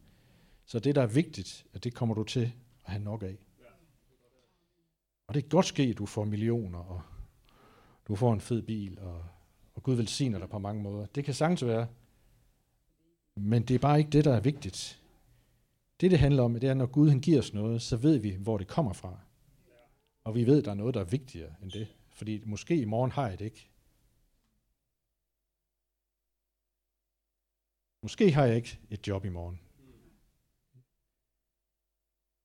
Så 0.66 0.80
det, 0.80 0.96
der 0.96 1.02
er 1.02 1.08
vigtigt, 1.08 1.66
at 1.74 1.84
det 1.84 1.94
kommer 1.94 2.16
du 2.16 2.24
til 2.24 2.52
at 2.86 2.92
have 2.92 3.04
nok 3.04 3.24
af. 3.24 3.38
Og 5.30 5.36
det 5.36 5.44
er 5.44 5.50
godt 5.50 5.66
ske, 5.66 5.84
at 5.84 5.98
du 5.98 6.06
får 6.06 6.24
millioner, 6.24 6.80
og 6.80 7.02
du 8.08 8.16
får 8.16 8.34
en 8.34 8.42
fed 8.42 8.62
bil, 8.62 9.00
og, 9.00 9.26
og 9.76 9.84
Gud 9.84 9.96
velsigner 9.96 10.40
dig 10.40 10.50
på 10.50 10.60
mange 10.60 10.84
måder. 10.84 11.06
Det 11.06 11.26
kan 11.26 11.34
sagtens 11.34 11.66
være. 11.66 11.88
Men 13.36 13.64
det 13.64 13.76
er 13.76 13.80
bare 13.80 14.00
ikke 14.00 14.10
det, 14.10 14.26
der 14.26 14.36
er 14.36 14.40
vigtigt. 14.40 15.04
Det, 16.02 16.12
det 16.12 16.20
handler 16.20 16.44
om, 16.44 16.54
det 16.54 16.64
er, 16.64 16.74
når 16.74 16.86
Gud 16.86 17.10
han 17.10 17.20
giver 17.20 17.40
os 17.40 17.54
noget, 17.54 17.82
så 17.82 17.98
ved 17.98 18.18
vi, 18.18 18.36
hvor 18.36 18.58
det 18.58 18.68
kommer 18.68 18.94
fra. 18.94 19.20
Og 20.24 20.36
vi 20.36 20.46
ved, 20.46 20.60
at 20.60 20.66
der 20.66 20.72
er 20.72 20.76
noget, 20.76 20.94
der 20.94 21.02
er 21.02 21.06
vigtigere 21.06 21.56
end 21.64 21.72
det. 21.72 21.88
Fordi 22.10 22.44
måske 22.46 22.82
i 22.82 22.86
morgen 22.86 23.12
har 23.12 23.28
jeg 23.30 23.40
det 23.40 23.46
ikke. 23.46 23.70
Måske 28.02 28.32
har 28.32 28.46
jeg 28.46 28.56
ikke 28.56 28.80
et 28.90 29.08
job 29.08 29.26
i 29.26 29.30
morgen. 29.30 29.60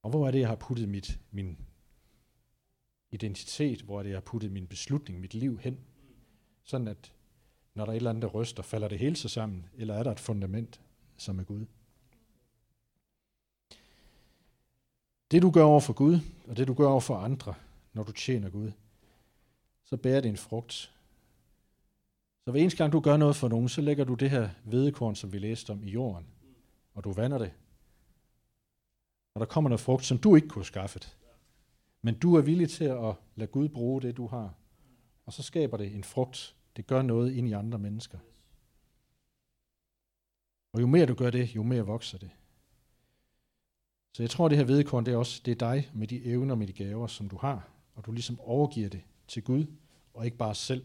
Og 0.03 0.11
hvor 0.11 0.27
er 0.27 0.31
det, 0.31 0.41
jeg 0.41 0.49
har 0.49 0.57
puttet 0.57 0.89
mit, 0.89 1.21
min 1.31 1.59
identitet, 3.15 3.83
hvor 3.83 4.03
det, 4.03 4.09
jeg 4.09 4.17
har 4.17 4.21
puttet 4.21 4.53
min 4.53 4.67
beslutning, 4.67 5.21
mit 5.21 5.35
liv 5.35 5.59
hen? 5.59 5.79
Sådan 6.65 6.89
at, 6.89 7.13
når 7.75 7.85
der 7.85 7.93
er 7.93 7.95
et 7.95 7.97
eller 7.97 8.11
andet, 8.11 8.23
der 8.23 8.29
ryster, 8.29 8.63
falder 8.63 8.89
det 8.89 8.99
hele 8.99 9.17
sig 9.17 9.31
sammen, 9.31 9.67
eller 9.77 9.95
er 9.95 10.03
der 10.03 10.13
et 10.13 10.21
fundament, 10.21 10.81
som 11.17 11.39
er 11.39 11.45
Gud? 11.45 11.67
Det 15.31 15.43
du 15.43 15.51
gør 15.51 15.65
over 15.65 15.81
for 15.81 15.93
Gud, 15.93 16.19
og 16.49 16.57
det 16.57 16.69
du 16.69 16.75
gør 16.75 16.87
over 16.87 17.01
for 17.01 17.17
andre, 17.17 17.55
når 17.93 18.03
du 18.03 18.13
tjener 18.13 18.51
Gud, 18.51 18.73
så 19.85 19.97
bærer 19.97 20.21
det 20.21 20.29
en 20.29 20.37
frugt. 20.37 20.73
Så 22.45 22.51
hver 22.51 22.61
eneste 22.61 22.79
gang 22.79 22.93
du 22.93 23.01
gør 23.01 23.17
noget 23.17 23.37
for 23.37 23.49
nogen, 23.49 23.69
så 23.69 23.81
lægger 23.81 24.05
du 24.05 24.15
det 24.15 24.31
her 24.31 24.51
vedekorn, 24.65 25.15
som 25.15 25.33
vi 25.33 25.39
læste 25.39 25.71
om, 25.71 25.85
i 25.85 25.91
jorden, 25.91 26.27
og 26.95 27.05
du 27.05 27.13
vander 27.13 27.39
det. 27.39 27.53
Og 29.35 29.41
der 29.41 29.47
kommer 29.47 29.71
noget 29.71 29.81
frugt, 29.81 30.05
som 30.05 30.19
du 30.19 30.37
ikke 30.37 30.49
kunne 30.49 30.61
have 30.61 30.67
skaffet. 30.67 31.17
Men 32.05 32.19
du 32.19 32.35
er 32.35 32.41
villig 32.41 32.71
til 32.71 32.85
at 32.85 33.15
lade 33.37 33.51
Gud 33.51 33.69
bruge 33.69 34.03
det, 34.03 34.17
du 34.17 34.27
har. 34.27 34.55
Og 35.27 35.33
så 35.33 35.43
skaber 35.43 35.77
det 35.77 35.95
en 35.95 36.05
frugt. 36.05 36.57
Det 36.77 36.87
gør 36.87 37.03
noget 37.03 37.33
ind 37.33 37.49
i 37.49 37.53
andre 37.53 37.79
mennesker. 37.79 38.19
Og 40.73 40.81
jo 40.81 40.87
mere 40.87 41.07
du 41.07 41.15
gør 41.15 41.31
det, 41.31 41.57
jo 41.57 41.63
mere 41.63 41.83
vokser 41.83 42.19
det. 42.19 42.31
Så 44.13 44.23
jeg 44.23 44.31
tror, 44.31 44.49
det 44.49 44.59
her 44.59 44.65
vedkorn, 44.65 45.07
det 45.07 45.15
er 45.15 45.19
også 45.19 45.43
det 45.45 45.53
er 45.53 45.73
dig 45.73 45.91
med 45.95 46.09
de 46.09 46.25
evner, 46.25 46.55
med 46.55 46.67
de 46.67 46.73
gaver, 46.73 47.07
som 47.07 47.29
du 47.29 47.37
har, 47.37 47.69
og 47.95 48.07
du 48.07 48.13
ligesom 48.13 48.41
overgiver 48.41 48.89
det 48.89 49.03
til 49.29 49.43
Gud, 49.43 49.67
og 50.15 50.25
ikke 50.25 50.37
bare 50.37 50.55
selv 50.55 50.85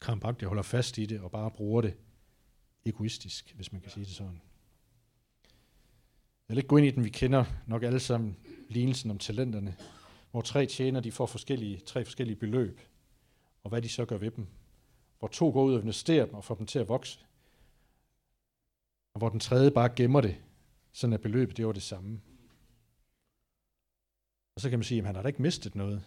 krampagtigt 0.00 0.48
holder 0.48 0.62
fast 0.62 0.98
i 0.98 1.06
det, 1.06 1.20
og 1.20 1.30
bare 1.30 1.50
bruger 1.50 1.80
det 1.80 1.94
egoistisk, 2.84 3.54
hvis 3.56 3.72
man 3.72 3.80
kan 3.80 3.90
sige 3.90 4.04
det 4.04 4.12
sådan. 4.12 4.40
Jeg 6.48 6.54
vil 6.54 6.58
ikke 6.58 6.68
gå 6.68 6.76
ind 6.76 6.86
i 6.86 6.90
den, 6.90 7.04
vi 7.04 7.10
kender 7.10 7.44
nok 7.66 7.82
alle 7.82 8.00
sammen 8.00 8.36
lignelsen 8.68 9.10
om 9.10 9.18
talenterne, 9.18 9.76
hvor 10.30 10.40
tre 10.40 10.66
tjener 10.66 11.00
de 11.00 11.12
får 11.12 11.26
forskellige, 11.26 11.78
tre 11.78 12.04
forskellige 12.04 12.36
beløb, 12.36 12.80
og 13.62 13.68
hvad 13.68 13.82
de 13.82 13.88
så 13.88 14.04
gør 14.04 14.16
ved 14.16 14.30
dem. 14.30 14.46
Hvor 15.18 15.28
to 15.28 15.50
går 15.50 15.64
ud 15.64 15.74
og 15.74 15.80
investerer 15.80 16.26
dem 16.26 16.34
og 16.34 16.44
får 16.44 16.54
dem 16.54 16.66
til 16.66 16.78
at 16.78 16.88
vokse, 16.88 17.18
og 19.14 19.18
hvor 19.18 19.28
den 19.28 19.40
tredje 19.40 19.70
bare 19.70 19.88
gemmer 19.96 20.20
det, 20.20 20.36
sådan 20.92 21.12
at 21.12 21.20
beløbet 21.20 21.56
det 21.56 21.66
var 21.66 21.72
det 21.72 21.82
samme. 21.82 22.20
Og 24.54 24.60
så 24.60 24.70
kan 24.70 24.78
man 24.78 24.84
sige, 24.84 24.98
at 24.98 25.06
han 25.06 25.14
har 25.14 25.22
da 25.22 25.28
ikke 25.28 25.42
mistet 25.42 25.74
noget. 25.74 26.04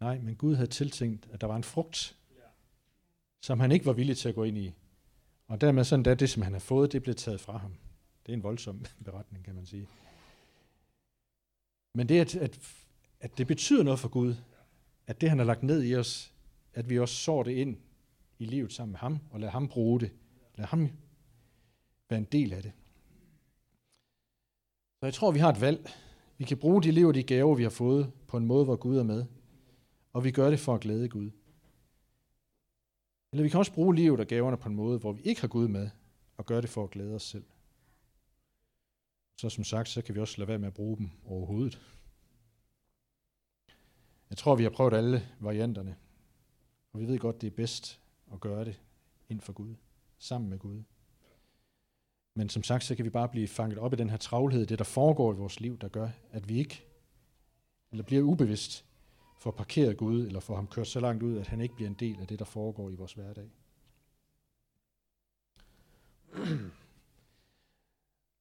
Nej, 0.00 0.18
men 0.18 0.36
Gud 0.36 0.54
havde 0.54 0.70
tiltænkt, 0.70 1.28
at 1.32 1.40
der 1.40 1.46
var 1.46 1.56
en 1.56 1.64
frugt, 1.64 2.16
som 3.40 3.60
han 3.60 3.72
ikke 3.72 3.86
var 3.86 3.92
villig 3.92 4.16
til 4.16 4.28
at 4.28 4.34
gå 4.34 4.44
ind 4.44 4.58
i. 4.58 4.74
Og 5.46 5.60
dermed 5.60 5.84
sådan, 5.84 6.02
da 6.02 6.14
det, 6.14 6.30
som 6.30 6.42
han 6.42 6.52
har 6.52 6.60
fået, 6.60 6.92
det 6.92 7.02
blev 7.02 7.14
taget 7.14 7.40
fra 7.40 7.56
ham. 7.56 7.74
Det 8.26 8.32
er 8.32 8.36
en 8.36 8.42
voldsom 8.42 8.84
beretning, 9.04 9.44
kan 9.44 9.54
man 9.54 9.66
sige. 9.66 9.88
Men 11.94 12.08
det, 12.08 12.20
at, 12.20 12.36
at, 12.36 12.58
at 13.20 13.38
det 13.38 13.46
betyder 13.46 13.82
noget 13.82 14.00
for 14.00 14.08
Gud, 14.08 14.34
at 15.06 15.20
det, 15.20 15.28
han 15.28 15.38
har 15.38 15.46
lagt 15.46 15.62
ned 15.62 15.84
i 15.84 15.96
os, 15.96 16.34
at 16.74 16.90
vi 16.90 16.98
også 16.98 17.14
sår 17.14 17.42
det 17.42 17.52
ind 17.52 17.76
i 18.38 18.44
livet 18.44 18.72
sammen 18.72 18.92
med 18.92 18.98
ham, 18.98 19.18
og 19.30 19.40
lader 19.40 19.52
ham 19.52 19.68
bruge 19.68 20.00
det. 20.00 20.12
Lad 20.54 20.66
ham 20.66 20.88
være 22.10 22.18
en 22.18 22.28
del 22.32 22.52
af 22.52 22.62
det. 22.62 22.72
Så 25.00 25.06
jeg 25.06 25.14
tror, 25.14 25.30
vi 25.30 25.38
har 25.38 25.52
et 25.52 25.60
valg. 25.60 25.90
Vi 26.38 26.44
kan 26.44 26.58
bruge 26.58 26.82
de 26.82 26.90
liv 26.90 27.06
og 27.06 27.14
de 27.14 27.22
gaver, 27.22 27.54
vi 27.54 27.62
har 27.62 27.70
fået, 27.70 28.12
på 28.28 28.36
en 28.36 28.46
måde, 28.46 28.64
hvor 28.64 28.76
Gud 28.76 28.96
er 28.96 29.02
med. 29.02 29.24
Og 30.12 30.24
vi 30.24 30.30
gør 30.30 30.50
det 30.50 30.60
for 30.60 30.74
at 30.74 30.80
glæde 30.80 31.08
Gud. 31.08 31.30
Eller 33.32 33.42
vi 33.42 33.48
kan 33.48 33.58
også 33.58 33.72
bruge 33.72 33.94
livet 33.94 34.20
og 34.20 34.26
gaverne 34.26 34.56
på 34.56 34.68
en 34.68 34.74
måde, 34.74 34.98
hvor 34.98 35.12
vi 35.12 35.22
ikke 35.22 35.40
har 35.40 35.48
Gud 35.48 35.68
med, 35.68 35.90
og 36.36 36.46
gøre 36.46 36.62
det 36.62 36.70
for 36.70 36.84
at 36.84 36.90
glæde 36.90 37.14
os 37.14 37.22
selv. 37.22 37.44
Så 39.40 39.48
som 39.48 39.64
sagt, 39.64 39.88
så 39.88 40.02
kan 40.02 40.14
vi 40.14 40.20
også 40.20 40.38
lade 40.38 40.48
være 40.48 40.58
med 40.58 40.66
at 40.66 40.74
bruge 40.74 40.96
dem 40.96 41.10
overhovedet. 41.24 41.80
Jeg 44.30 44.38
tror, 44.38 44.54
vi 44.54 44.62
har 44.62 44.70
prøvet 44.70 44.94
alle 44.94 45.28
varianterne, 45.40 45.96
og 46.92 47.00
vi 47.00 47.06
ved 47.06 47.18
godt, 47.18 47.40
det 47.40 47.46
er 47.46 47.56
bedst 47.56 48.00
at 48.32 48.40
gøre 48.40 48.64
det 48.64 48.80
ind 49.28 49.40
for 49.40 49.52
Gud, 49.52 49.74
sammen 50.18 50.50
med 50.50 50.58
Gud. 50.58 50.82
Men 52.34 52.48
som 52.48 52.62
sagt, 52.62 52.84
så 52.84 52.94
kan 52.94 53.04
vi 53.04 53.10
bare 53.10 53.28
blive 53.28 53.48
fanget 53.48 53.78
op 53.78 53.92
i 53.92 53.96
den 53.96 54.10
her 54.10 54.16
travlhed, 54.16 54.66
det 54.66 54.78
der 54.78 54.84
foregår 54.84 55.32
i 55.32 55.36
vores 55.36 55.60
liv, 55.60 55.78
der 55.78 55.88
gør, 55.88 56.08
at 56.30 56.48
vi 56.48 56.58
ikke, 56.58 56.84
eller 57.90 58.04
bliver 58.04 58.22
ubevidst, 58.22 58.84
får 59.38 59.50
parkeret 59.50 59.96
Gud, 59.96 60.26
eller 60.26 60.40
får 60.40 60.54
ham 60.54 60.66
kørt 60.66 60.86
så 60.86 61.00
langt 61.00 61.22
ud, 61.22 61.38
at 61.38 61.46
han 61.46 61.60
ikke 61.60 61.74
bliver 61.74 61.88
en 61.88 61.96
del 62.00 62.20
af 62.20 62.26
det, 62.26 62.38
der 62.38 62.44
foregår 62.44 62.90
i 62.90 62.94
vores 62.94 63.12
hverdag. 63.12 63.50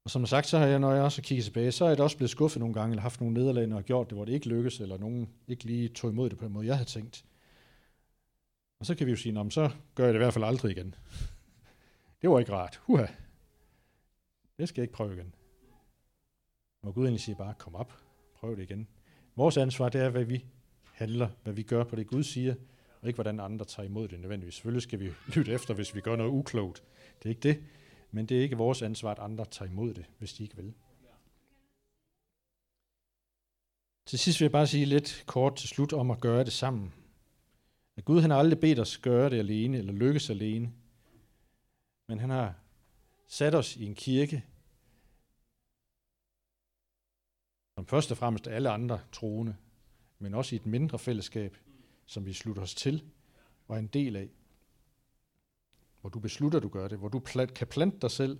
Og 0.09 0.11
som 0.11 0.25
sagt, 0.25 0.47
så 0.47 0.57
har 0.57 0.65
jeg, 0.65 0.79
når 0.79 0.93
jeg 0.93 1.03
også 1.03 1.21
kigger 1.21 1.43
tilbage, 1.43 1.71
så 1.71 1.85
er 1.85 1.89
jeg 1.89 1.99
også 1.99 2.17
blevet 2.17 2.29
skuffet 2.29 2.59
nogle 2.59 2.73
gange, 2.73 2.91
eller 2.91 3.01
haft 3.01 3.21
nogle 3.21 3.33
nederlag, 3.33 3.67
når 3.67 3.75
jeg 3.75 3.81
har 3.81 3.87
gjort 3.87 4.09
det, 4.09 4.17
hvor 4.17 4.25
det 4.25 4.33
ikke 4.33 4.49
lykkes, 4.49 4.79
eller 4.79 4.97
nogen 4.97 5.29
ikke 5.47 5.63
lige 5.63 5.87
tog 5.87 6.11
imod 6.11 6.29
det 6.29 6.37
på 6.37 6.45
den 6.45 6.53
måde, 6.53 6.67
jeg 6.67 6.75
havde 6.75 6.89
tænkt. 6.89 7.25
Og 8.79 8.85
så 8.85 8.95
kan 8.95 9.07
vi 9.07 9.11
jo 9.11 9.17
sige, 9.17 9.51
så 9.51 9.69
gør 9.95 10.03
jeg 10.03 10.13
det 10.13 10.19
i 10.19 10.23
hvert 10.23 10.33
fald 10.33 10.45
aldrig 10.45 10.71
igen. 10.71 10.95
Det 12.21 12.29
var 12.29 12.39
ikke 12.39 12.53
rart. 12.53 12.81
Huha. 12.83 13.05
Det 14.57 14.69
skal 14.69 14.81
jeg 14.81 14.83
ikke 14.83 14.93
prøve 14.93 15.13
igen. 15.13 15.33
Og 16.81 16.93
Gud 16.93 17.03
egentlig 17.03 17.21
siger 17.21 17.35
bare, 17.35 17.53
kom 17.57 17.75
op, 17.75 17.93
prøv 18.35 18.55
det 18.55 18.63
igen. 18.63 18.87
Vores 19.35 19.57
ansvar, 19.57 19.89
det 19.89 20.01
er, 20.01 20.09
hvad 20.09 20.23
vi 20.23 20.45
handler, 20.93 21.29
hvad 21.43 21.53
vi 21.53 21.63
gør 21.63 21.83
på 21.83 21.95
det, 21.95 22.07
Gud 22.07 22.23
siger, 22.23 22.55
og 23.01 23.07
ikke 23.07 23.17
hvordan 23.17 23.39
andre 23.39 23.65
tager 23.65 23.87
imod 23.87 24.07
det 24.07 24.19
nødvendigvis. 24.19 24.53
Selvfølgelig 24.53 24.83
skal 24.83 24.99
vi 24.99 25.11
lytte 25.35 25.51
efter, 25.51 25.73
hvis 25.73 25.95
vi 25.95 26.01
gør 26.01 26.15
noget 26.15 26.31
uklogt. 26.31 26.83
Det 27.19 27.25
er 27.25 27.29
ikke 27.29 27.41
det. 27.41 27.63
Men 28.11 28.25
det 28.25 28.37
er 28.37 28.41
ikke 28.41 28.57
vores 28.57 28.81
ansvar, 28.81 29.11
at 29.11 29.19
andre 29.19 29.45
tager 29.45 29.71
imod 29.71 29.93
det, 29.93 30.05
hvis 30.17 30.33
de 30.33 30.43
ikke 30.43 30.55
vil. 30.55 30.73
Til 34.05 34.19
sidst 34.19 34.39
vil 34.39 34.45
jeg 34.45 34.51
bare 34.51 34.67
sige 34.67 34.85
lidt 34.85 35.23
kort 35.27 35.55
til 35.55 35.69
slut 35.69 35.93
om 35.93 36.11
at 36.11 36.21
gøre 36.21 36.43
det 36.43 36.53
sammen. 36.53 36.93
At 37.95 38.05
Gud 38.05 38.21
han 38.21 38.29
har 38.29 38.37
aldrig 38.37 38.59
bedt 38.59 38.79
os 38.79 38.97
gøre 38.97 39.29
det 39.29 39.39
alene, 39.39 39.77
eller 39.77 39.93
lykkes 39.93 40.29
alene. 40.29 40.73
Men 42.07 42.19
han 42.19 42.29
har 42.29 42.55
sat 43.27 43.55
os 43.55 43.75
i 43.75 43.85
en 43.85 43.95
kirke, 43.95 44.45
som 47.75 47.85
først 47.85 48.11
og 48.11 48.17
fremmest 48.17 48.47
alle 48.47 48.69
andre 48.69 48.99
troende, 49.11 49.55
men 50.19 50.33
også 50.33 50.55
i 50.55 50.59
et 50.59 50.65
mindre 50.65 50.99
fællesskab, 50.99 51.57
som 52.05 52.25
vi 52.25 52.33
slutter 52.33 52.61
os 52.61 52.75
til 52.75 53.03
og 53.67 53.75
er 53.75 53.79
en 53.79 53.87
del 53.87 54.15
af. 54.15 54.29
Hvor 56.01 56.09
du 56.09 56.19
beslutter, 56.19 56.59
at 56.59 56.63
du 56.63 56.69
gør 56.69 56.87
det, 56.87 56.97
hvor 56.97 57.09
du 57.09 57.19
kan 57.55 57.67
plante 57.67 57.97
dig 58.01 58.11
selv, 58.11 58.39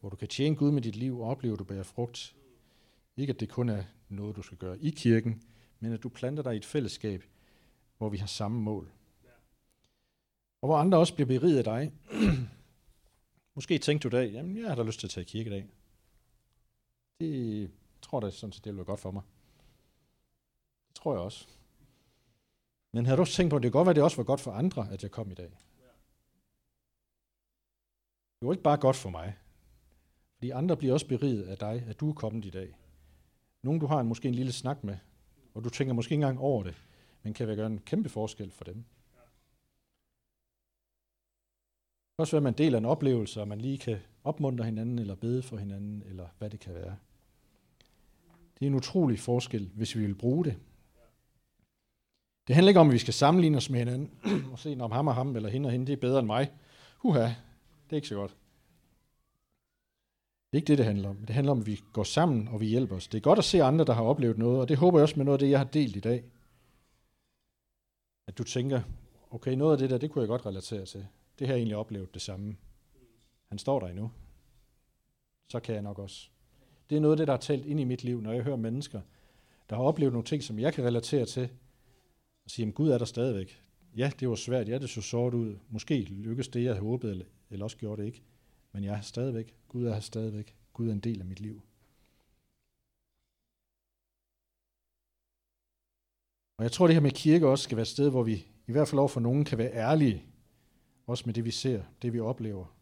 hvor 0.00 0.08
du 0.08 0.16
kan 0.16 0.28
tjene 0.28 0.56
Gud 0.56 0.70
med 0.70 0.82
dit 0.82 0.96
liv 0.96 1.20
og 1.20 1.28
opleve, 1.28 1.52
at 1.52 1.58
du 1.58 1.64
bærer 1.64 1.82
frugt. 1.82 2.36
Ikke 3.16 3.32
at 3.32 3.40
det 3.40 3.48
kun 3.48 3.68
er 3.68 3.84
noget, 4.08 4.36
du 4.36 4.42
skal 4.42 4.58
gøre 4.58 4.78
i 4.78 4.90
kirken, 4.90 5.42
men 5.80 5.92
at 5.92 6.02
du 6.02 6.08
planter 6.08 6.42
dig 6.42 6.54
i 6.54 6.56
et 6.56 6.64
fællesskab, 6.64 7.24
hvor 7.98 8.08
vi 8.08 8.16
har 8.16 8.26
samme 8.26 8.60
mål. 8.60 8.92
Og 10.60 10.68
hvor 10.68 10.76
andre 10.76 10.98
også 10.98 11.14
bliver 11.14 11.26
beriget 11.26 11.58
af 11.58 11.64
dig. 11.64 11.92
Måske 13.54 13.78
tænkte 13.78 14.08
du 14.08 14.16
i 14.16 14.20
dag, 14.20 14.32
jamen 14.32 14.56
jeg 14.56 14.68
har 14.68 14.74
da 14.74 14.82
lyst 14.82 15.00
til 15.00 15.06
at 15.06 15.10
tage 15.10 15.24
i 15.24 15.28
kirke 15.28 15.50
i 15.50 15.52
dag. 15.52 15.68
Det 17.20 17.70
tror 18.02 18.24
jeg 18.24 18.32
sådan 18.32 18.52
set, 18.52 18.64
det 18.64 18.72
vil 18.72 18.76
være 18.76 18.84
godt 18.84 19.00
for 19.00 19.10
mig. 19.10 19.22
Det 20.88 20.96
tror 20.96 21.12
jeg 21.12 21.20
også. 21.20 21.48
Men 22.92 23.06
har 23.06 23.16
du 23.16 23.22
også 23.22 23.34
tænkt 23.34 23.50
på, 23.50 23.56
at 23.56 23.62
det 23.62 23.72
kan 23.72 23.78
godt 23.78 23.86
være, 23.86 23.90
at 23.90 23.96
det 23.96 24.04
også 24.04 24.16
var 24.16 24.24
godt 24.24 24.40
for 24.40 24.52
andre, 24.52 24.88
at 24.90 25.02
jeg 25.02 25.10
kom 25.10 25.30
i 25.30 25.34
dag? 25.34 25.58
Det 28.42 28.46
var 28.46 28.52
ikke 28.52 28.62
bare 28.62 28.76
godt 28.76 28.96
for 28.96 29.10
mig. 29.10 29.34
Fordi 30.34 30.50
andre 30.50 30.76
bliver 30.76 30.92
også 30.92 31.06
beriget 31.06 31.42
af 31.42 31.58
dig, 31.58 31.84
at 31.88 32.00
du 32.00 32.08
er 32.08 32.14
kommet 32.14 32.44
i 32.44 32.50
dag. 32.50 32.76
Nogen, 33.62 33.80
du 33.80 33.86
har 33.86 34.00
en, 34.00 34.08
måske 34.08 34.28
en 34.28 34.34
lille 34.34 34.52
snak 34.52 34.84
med, 34.84 34.96
og 35.54 35.64
du 35.64 35.70
tænker 35.70 35.94
måske 35.94 36.12
ikke 36.12 36.22
engang 36.22 36.38
over 36.40 36.62
det, 36.62 36.74
men 37.22 37.34
kan 37.34 37.46
gøre 37.46 37.66
en 37.66 37.78
kæmpe 37.78 38.08
forskel 38.08 38.50
for 38.50 38.64
dem. 38.64 38.74
Det 38.74 38.84
kan 42.16 42.22
også 42.22 42.32
være, 42.32 42.38
at 42.38 42.42
man 42.42 42.52
deler 42.52 42.78
en 42.78 42.84
oplevelse, 42.84 43.40
og 43.40 43.48
man 43.48 43.60
lige 43.60 43.78
kan 43.78 43.98
opmuntre 44.24 44.64
hinanden, 44.64 44.98
eller 44.98 45.14
bede 45.14 45.42
for 45.42 45.56
hinanden, 45.56 46.02
eller 46.06 46.26
hvad 46.38 46.50
det 46.50 46.60
kan 46.60 46.74
være. 46.74 46.96
Det 48.58 48.66
er 48.66 48.70
en 48.70 48.74
utrolig 48.74 49.18
forskel, 49.18 49.70
hvis 49.74 49.96
vi 49.96 50.06
vil 50.06 50.14
bruge 50.14 50.44
det. 50.44 50.56
Det 52.46 52.54
handler 52.54 52.70
ikke 52.70 52.80
om, 52.80 52.88
at 52.88 52.92
vi 52.92 52.98
skal 52.98 53.14
sammenligne 53.14 53.56
os 53.56 53.70
med 53.70 53.78
hinanden, 53.78 54.10
og 54.52 54.58
se, 54.58 54.76
om 54.80 54.92
ham 54.92 55.08
og 55.08 55.14
ham, 55.14 55.36
eller 55.36 55.48
hende 55.48 55.66
og 55.66 55.70
hende, 55.70 55.86
det 55.86 55.92
er 55.92 56.00
bedre 56.00 56.18
end 56.18 56.26
mig. 56.26 56.52
Huha, 56.98 57.28
det 57.92 57.96
er 57.96 57.98
ikke 57.98 58.08
så 58.08 58.14
godt. 58.14 58.36
Det 60.50 60.56
er 60.56 60.56
ikke 60.56 60.66
det, 60.66 60.78
det 60.78 60.86
handler 60.86 61.08
om. 61.08 61.16
Det 61.16 61.34
handler 61.34 61.52
om, 61.52 61.60
at 61.60 61.66
vi 61.66 61.80
går 61.92 62.04
sammen, 62.04 62.48
og 62.48 62.60
vi 62.60 62.66
hjælper 62.66 62.96
os. 62.96 63.08
Det 63.08 63.18
er 63.18 63.22
godt 63.22 63.38
at 63.38 63.44
se 63.44 63.62
andre, 63.62 63.84
der 63.84 63.92
har 63.92 64.02
oplevet 64.02 64.38
noget, 64.38 64.60
og 64.60 64.68
det 64.68 64.76
håber 64.76 64.98
jeg 64.98 65.02
også 65.02 65.16
med 65.16 65.24
noget 65.24 65.34
af 65.34 65.38
det, 65.38 65.50
jeg 65.50 65.58
har 65.58 65.64
delt 65.64 65.96
i 65.96 66.00
dag. 66.00 66.24
At 68.26 68.38
du 68.38 68.44
tænker, 68.44 68.82
okay, 69.30 69.52
noget 69.52 69.72
af 69.72 69.78
det 69.78 69.90
der, 69.90 69.98
det 69.98 70.10
kunne 70.10 70.22
jeg 70.22 70.28
godt 70.28 70.46
relatere 70.46 70.86
til. 70.86 71.06
Det 71.38 71.46
har 71.46 71.54
jeg 71.54 71.58
egentlig 71.58 71.76
oplevet 71.76 72.14
det 72.14 72.22
samme. 72.22 72.56
Han 73.48 73.58
står 73.58 73.80
der 73.80 73.86
endnu. 73.86 74.10
Så 75.48 75.60
kan 75.60 75.74
jeg 75.74 75.82
nok 75.82 75.98
også. 75.98 76.28
Det 76.90 76.96
er 76.96 77.00
noget 77.00 77.12
af 77.12 77.16
det, 77.16 77.26
der 77.26 77.32
har 77.32 77.40
talt 77.40 77.66
ind 77.66 77.80
i 77.80 77.84
mit 77.84 78.04
liv, 78.04 78.20
når 78.20 78.32
jeg 78.32 78.42
hører 78.42 78.56
mennesker, 78.56 79.00
der 79.70 79.76
har 79.76 79.82
oplevet 79.82 80.12
nogle 80.12 80.26
ting, 80.26 80.42
som 80.42 80.58
jeg 80.58 80.74
kan 80.74 80.84
relatere 80.84 81.26
til, 81.26 81.50
og 82.44 82.50
sige, 82.50 82.68
at 82.68 82.74
Gud 82.74 82.90
er 82.90 82.98
der 82.98 83.04
stadigvæk. 83.04 83.61
Ja, 83.96 84.10
det 84.20 84.28
var 84.28 84.34
svært, 84.34 84.68
ja, 84.68 84.78
det 84.78 84.90
så 84.90 85.02
sort 85.02 85.34
ud. 85.34 85.58
Måske 85.68 86.02
lykkedes 86.02 86.48
det, 86.48 86.64
jeg 86.64 86.70
havde 86.70 86.80
håbet, 86.80 87.10
eller, 87.10 87.24
eller 87.50 87.64
også 87.64 87.76
gjorde 87.76 88.02
det 88.02 88.06
ikke. 88.06 88.22
Men 88.72 88.84
jeg 88.84 88.96
er 88.96 89.00
stadigvæk. 89.00 89.54
Gud 89.68 89.84
er 89.84 89.92
her 89.92 90.00
stadigvæk. 90.00 90.56
Gud 90.72 90.88
er 90.88 90.92
en 90.92 91.00
del 91.00 91.20
af 91.20 91.26
mit 91.26 91.40
liv. 91.40 91.62
Og 96.56 96.64
jeg 96.64 96.72
tror, 96.72 96.86
det 96.86 96.94
her 96.94 97.00
med 97.00 97.10
kirke 97.10 97.48
også 97.48 97.64
skal 97.64 97.76
være 97.76 97.82
et 97.82 97.88
sted, 97.88 98.10
hvor 98.10 98.22
vi 98.22 98.46
i 98.66 98.72
hvert 98.72 98.88
fald 98.88 98.98
over 98.98 99.08
for 99.08 99.20
nogen 99.20 99.44
kan 99.44 99.58
være 99.58 99.72
ærlige, 99.72 100.24
også 101.06 101.22
med 101.26 101.34
det 101.34 101.44
vi 101.44 101.50
ser, 101.50 101.82
det 102.02 102.12
vi 102.12 102.20
oplever. 102.20 102.76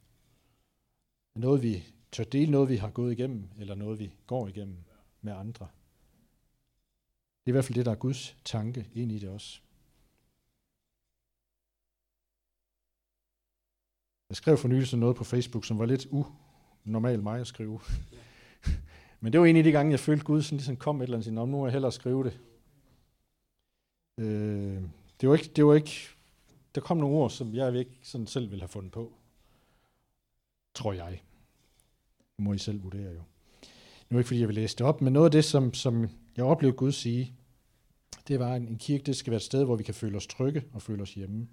Noget 1.34 1.62
vi 1.62 1.84
tør 2.12 2.24
dele, 2.24 2.50
noget 2.50 2.68
vi 2.68 2.76
har 2.76 2.90
gået 2.90 3.12
igennem, 3.12 3.48
eller 3.58 3.74
noget 3.74 3.98
vi 3.98 4.12
går 4.26 4.48
igennem 4.48 4.76
med 5.20 5.32
andre. 5.32 5.68
Det 7.40 7.46
er 7.46 7.50
i 7.50 7.52
hvert 7.52 7.64
fald 7.64 7.76
det, 7.76 7.86
der 7.86 7.92
er 7.92 7.96
Guds 7.96 8.36
tanke 8.44 8.88
ind 8.94 9.12
i 9.12 9.18
det 9.18 9.28
også. 9.28 9.60
Jeg 14.30 14.36
skrev 14.36 14.56
for 14.56 14.68
nylig 14.68 14.98
noget 14.98 15.16
på 15.16 15.24
Facebook, 15.24 15.64
som 15.64 15.78
var 15.78 15.86
lidt 15.86 16.06
unormal 16.84 17.22
mig 17.22 17.40
at 17.40 17.46
skrive. 17.46 17.80
Men 19.20 19.32
det 19.32 19.40
var 19.40 19.46
en 19.46 19.56
af 19.56 19.64
de 19.64 19.72
gange, 19.72 19.90
jeg 19.90 20.00
følte 20.00 20.24
Gud 20.24 20.42
sådan 20.42 20.56
ligesom 20.56 20.76
kom 20.76 21.00
et 21.00 21.02
eller 21.02 21.16
andet, 21.16 21.38
og 21.38 21.48
nu 21.48 21.56
må 21.56 21.66
jeg 21.66 21.72
hellere 21.72 21.92
skrive 21.92 22.24
det. 22.24 22.40
Øh, 24.18 24.82
det 25.20 25.28
var 25.28 25.34
ikke, 25.34 25.50
det 25.56 25.66
var 25.66 25.74
ikke, 25.74 26.08
der 26.74 26.80
kom 26.80 26.96
nogle 26.96 27.16
ord, 27.16 27.30
som 27.30 27.54
jeg 27.54 27.76
ikke 27.76 27.98
sådan 28.02 28.26
selv 28.26 28.50
ville 28.50 28.62
have 28.62 28.68
fundet 28.68 28.92
på. 28.92 29.12
Tror 30.74 30.92
jeg. 30.92 31.20
Det 32.36 32.44
må 32.44 32.52
I 32.52 32.58
selv 32.58 32.82
vurdere 32.82 33.12
jo. 33.12 33.22
Nu 34.10 34.16
er 34.16 34.20
ikke, 34.20 34.28
fordi 34.28 34.40
jeg 34.40 34.48
vil 34.48 34.54
læse 34.54 34.76
det 34.76 34.86
op, 34.86 35.00
men 35.00 35.12
noget 35.12 35.26
af 35.26 35.30
det, 35.32 35.44
som, 35.44 35.74
som 35.74 36.08
jeg 36.36 36.44
oplevede 36.44 36.76
Gud 36.76 36.92
sige, 36.92 37.34
det 38.28 38.38
var, 38.38 38.54
at 38.54 38.62
en 38.62 38.78
kirke 38.78 39.04
det 39.04 39.16
skal 39.16 39.30
være 39.30 39.36
et 39.36 39.42
sted, 39.42 39.64
hvor 39.64 39.76
vi 39.76 39.82
kan 39.82 39.94
føle 39.94 40.16
os 40.16 40.26
trygge 40.26 40.64
og 40.72 40.82
føle 40.82 41.02
os 41.02 41.14
hjemme. 41.14 41.48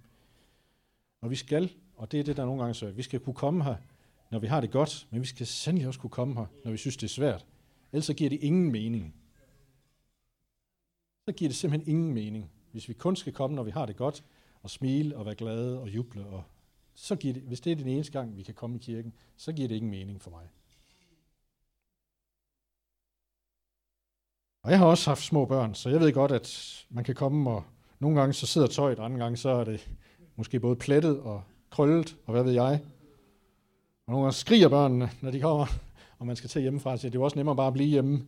Og 1.21 1.29
vi 1.29 1.35
skal, 1.35 1.73
og 1.97 2.11
det 2.11 2.19
er 2.19 2.23
det, 2.23 2.37
der 2.37 2.45
nogle 2.45 2.61
gange 2.61 2.73
så 2.73 2.91
vi 2.91 3.01
skal 3.01 3.19
kunne 3.19 3.33
komme 3.33 3.63
her, 3.63 3.75
når 4.31 4.39
vi 4.39 4.47
har 4.47 4.61
det 4.61 4.71
godt, 4.71 5.07
men 5.11 5.21
vi 5.21 5.27
skal 5.27 5.47
sandelig 5.47 5.87
også 5.87 5.99
kunne 5.99 6.09
komme 6.09 6.35
her, 6.35 6.45
når 6.63 6.71
vi 6.71 6.77
synes, 6.77 6.97
det 6.97 7.03
er 7.03 7.09
svært. 7.09 7.45
Ellers 7.91 8.05
så 8.05 8.13
giver 8.13 8.29
det 8.29 8.39
ingen 8.41 8.71
mening. 8.71 9.15
Så 11.25 11.31
giver 11.31 11.49
det 11.49 11.55
simpelthen 11.55 11.91
ingen 11.91 12.13
mening. 12.13 12.51
Hvis 12.71 12.89
vi 12.89 12.93
kun 12.93 13.15
skal 13.15 13.33
komme, 13.33 13.55
når 13.55 13.63
vi 13.63 13.71
har 13.71 13.85
det 13.85 13.95
godt, 13.95 14.23
og 14.63 14.69
smile 14.69 15.17
og 15.17 15.25
være 15.25 15.35
glade 15.35 15.81
og 15.81 15.89
juble, 15.89 16.25
og 16.25 16.43
så 16.93 17.15
giver 17.15 17.33
det, 17.33 17.43
hvis 17.43 17.61
det 17.61 17.71
er 17.71 17.75
den 17.75 17.87
eneste 17.87 18.13
gang, 18.13 18.37
vi 18.37 18.43
kan 18.43 18.53
komme 18.53 18.75
i 18.75 18.79
kirken, 18.79 19.13
så 19.37 19.53
giver 19.53 19.67
det 19.67 19.75
ingen 19.75 19.91
mening 19.91 20.21
for 20.21 20.31
mig. 20.31 20.49
Og 24.63 24.71
jeg 24.71 24.79
har 24.79 24.85
også 24.85 25.09
haft 25.09 25.23
små 25.23 25.45
børn, 25.45 25.75
så 25.75 25.89
jeg 25.89 25.99
ved 25.99 26.13
godt, 26.13 26.31
at 26.31 26.85
man 26.89 27.03
kan 27.03 27.15
komme, 27.15 27.49
og 27.49 27.63
nogle 27.99 28.19
gange 28.19 28.33
så 28.33 28.47
sidder 28.47 28.67
tøjet, 28.67 28.99
andre 28.99 29.19
gange 29.19 29.37
så 29.37 29.49
er 29.49 29.63
det 29.63 29.89
måske 30.35 30.59
både 30.59 30.75
plettet 30.75 31.19
og 31.19 31.43
krøllet, 31.69 32.17
og 32.25 32.31
hvad 32.31 32.43
ved 32.43 32.51
jeg. 32.51 32.81
Og 34.05 34.11
nogle 34.11 34.25
gange 34.25 34.35
skriger 34.35 34.69
børnene, 34.69 35.09
når 35.21 35.31
de 35.31 35.41
kommer, 35.41 35.67
og 36.19 36.27
man 36.27 36.35
skal 36.35 36.49
til 36.49 36.61
hjemmefra, 36.61 36.97
så 36.97 37.07
det 37.07 37.15
er 37.15 37.19
jo 37.19 37.23
også 37.23 37.37
nemmere 37.37 37.55
bare 37.55 37.67
at 37.67 37.73
blive 37.73 37.89
hjemme, 37.89 38.25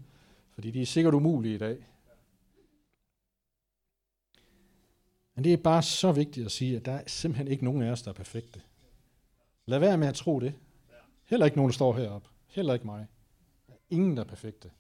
fordi 0.51 0.71
de 0.71 0.81
er 0.81 0.85
sikkert 0.85 1.13
umulige 1.13 1.55
i 1.55 1.57
dag. 1.57 1.77
Men 5.35 5.43
det 5.43 5.53
er 5.53 5.57
bare 5.57 5.83
så 5.83 6.11
vigtigt 6.11 6.45
at 6.45 6.51
sige, 6.51 6.75
at 6.75 6.85
der 6.85 6.91
er 6.91 7.03
simpelthen 7.07 7.47
ikke 7.47 7.63
nogen 7.63 7.81
af 7.81 7.91
os, 7.91 8.01
der 8.01 8.09
er 8.09 8.13
perfekte. 8.13 8.61
Lad 9.65 9.79
være 9.79 9.97
med 9.97 10.07
at 10.07 10.15
tro 10.15 10.39
det. 10.39 10.53
Heller 11.25 11.45
ikke 11.45 11.57
nogen, 11.57 11.69
der 11.69 11.73
står 11.73 11.93
heroppe. 11.93 12.29
Heller 12.47 12.73
ikke 12.73 12.85
mig. 12.85 13.07
Der 13.67 13.73
er 13.73 13.77
ingen, 13.89 14.17
der 14.17 14.23
er 14.23 14.27
perfekte. 14.27 14.71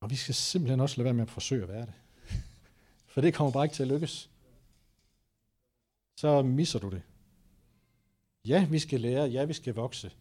Og 0.00 0.10
vi 0.10 0.16
skal 0.16 0.34
simpelthen 0.34 0.80
også 0.80 0.96
lade 0.96 1.04
være 1.04 1.14
med 1.14 1.22
at 1.22 1.30
forsøge 1.30 1.62
at 1.62 1.68
være 1.68 1.86
det. 1.86 1.94
For 3.06 3.20
det 3.20 3.34
kommer 3.34 3.52
bare 3.52 3.64
ikke 3.64 3.74
til 3.74 3.82
at 3.82 3.88
lykkes. 3.88 4.30
Så 6.20 6.42
misser 6.42 6.78
du 6.78 6.90
det. 6.90 7.02
Ja, 8.44 8.66
vi 8.70 8.78
skal 8.78 9.00
lære, 9.00 9.28
ja, 9.28 9.44
vi 9.44 9.52
skal 9.52 9.74
vokse, 9.74 10.12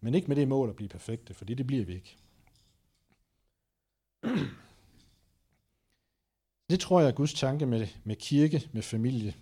men 0.00 0.14
ikke 0.14 0.28
med 0.28 0.36
det 0.36 0.48
mål 0.48 0.68
at 0.68 0.76
blive 0.76 0.88
perfekte, 0.88 1.34
for 1.34 1.44
det 1.44 1.66
bliver 1.66 1.84
vi 1.84 1.94
ikke. 1.94 2.16
Det 6.70 6.80
tror 6.80 7.00
jeg 7.00 7.08
er 7.08 7.12
Guds 7.12 7.34
tanke 7.34 7.66
med, 7.66 7.86
med 8.04 8.16
kirke, 8.16 8.70
med 8.72 8.82
familie. 8.82 9.34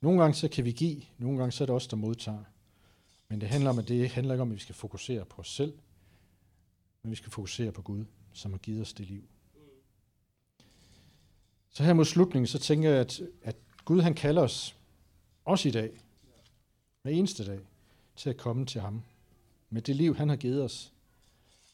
Nogle 0.00 0.20
gange 0.20 0.34
så 0.34 0.48
kan 0.48 0.64
vi 0.64 0.72
give, 0.72 1.02
nogle 1.18 1.38
gange 1.38 1.52
så 1.52 1.64
er 1.64 1.66
det 1.66 1.74
os, 1.74 1.86
der 1.86 1.96
modtager. 1.96 2.44
Men 3.28 3.40
det 3.40 3.48
handler 3.48 3.70
om, 3.70 3.78
at 3.78 3.88
det 3.88 4.10
handler 4.10 4.34
ikke 4.34 4.42
om, 4.42 4.50
at 4.50 4.54
vi 4.54 4.60
skal 4.60 4.74
fokusere 4.74 5.24
på 5.24 5.40
os 5.40 5.54
selv, 5.54 5.78
men 7.02 7.10
vi 7.10 7.16
skal 7.16 7.32
fokusere 7.32 7.72
på 7.72 7.82
Gud, 7.82 8.04
som 8.32 8.50
har 8.50 8.58
givet 8.58 8.80
os 8.80 8.92
det 8.92 9.06
liv. 9.06 9.24
Så 11.70 11.82
her 11.82 11.92
mod 11.92 12.04
slutningen, 12.04 12.46
så 12.46 12.58
tænker 12.58 12.90
jeg, 12.90 13.00
at, 13.00 13.20
at 13.42 13.56
Gud 13.84 14.00
han 14.00 14.14
kalder 14.14 14.42
os, 14.42 14.76
også 15.44 15.68
i 15.68 15.72
dag, 15.72 16.00
hver 17.02 17.12
eneste 17.12 17.46
dag, 17.46 17.60
til 18.16 18.30
at 18.30 18.36
komme 18.36 18.66
til 18.66 18.80
ham 18.80 19.02
med 19.70 19.82
det 19.82 19.96
liv, 19.96 20.16
han 20.16 20.28
har 20.28 20.36
givet 20.36 20.62
os. 20.62 20.92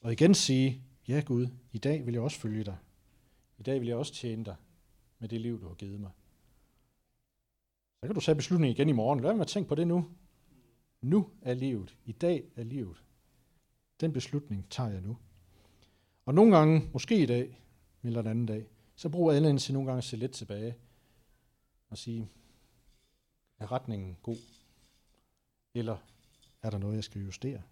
Og 0.00 0.12
igen 0.12 0.34
sige, 0.34 0.82
ja 1.08 1.22
Gud, 1.26 1.46
i 1.72 1.78
dag 1.78 2.06
vil 2.06 2.14
jeg 2.14 2.22
også 2.22 2.38
følge 2.38 2.64
dig. 2.64 2.76
I 3.58 3.62
dag 3.62 3.80
vil 3.80 3.88
jeg 3.88 3.96
også 3.96 4.12
tjene 4.12 4.44
dig 4.44 4.56
med 5.18 5.28
det 5.28 5.40
liv, 5.40 5.60
du 5.60 5.68
har 5.68 5.74
givet 5.74 6.00
mig. 6.00 6.10
Så 8.02 8.06
kan 8.06 8.14
du 8.14 8.20
tage 8.20 8.36
beslutningen 8.36 8.76
igen 8.76 8.88
i 8.88 8.92
morgen. 8.92 9.20
Lad 9.20 9.34
mig 9.34 9.46
tænke 9.46 9.68
på 9.68 9.74
det 9.74 9.86
nu. 9.86 10.06
Nu 11.02 11.30
er 11.42 11.54
livet. 11.54 11.96
I 12.04 12.12
dag 12.12 12.44
er 12.56 12.62
livet. 12.62 13.04
Den 14.00 14.12
beslutning 14.12 14.66
tager 14.70 14.90
jeg 14.90 15.00
nu. 15.00 15.16
Og 16.26 16.34
nogle 16.34 16.56
gange, 16.56 16.90
måske 16.92 17.22
i 17.22 17.26
dag, 17.26 17.62
eller 18.02 18.20
en 18.20 18.26
anden 18.26 18.46
dag, 18.46 18.66
så 18.96 19.08
bruger 19.08 19.32
anledningen 19.32 19.58
til 19.58 19.74
nogle 19.74 19.86
gange 19.86 19.98
at 19.98 20.04
se 20.04 20.16
lidt 20.16 20.32
tilbage 20.32 20.74
og 21.90 21.98
sige, 21.98 22.28
er 23.60 23.72
retningen 23.72 24.16
god? 24.22 24.38
Eller 25.74 25.96
er 26.62 26.70
der 26.70 26.78
noget, 26.78 26.96
jeg 26.96 27.04
skal 27.04 27.22
justere? 27.22 27.62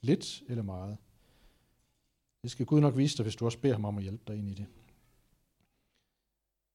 Lidt 0.00 0.42
eller 0.48 0.62
meget? 0.62 0.96
Det 2.42 2.50
skal 2.50 2.66
Gud 2.66 2.80
nok 2.80 2.96
vise 2.96 3.16
dig, 3.16 3.22
hvis 3.22 3.36
du 3.36 3.44
også 3.44 3.58
beder 3.58 3.74
ham 3.74 3.84
om 3.84 3.96
at 3.96 4.02
hjælpe 4.02 4.22
dig 4.26 4.36
ind 4.36 4.48
i 4.48 4.54
det. 4.54 4.66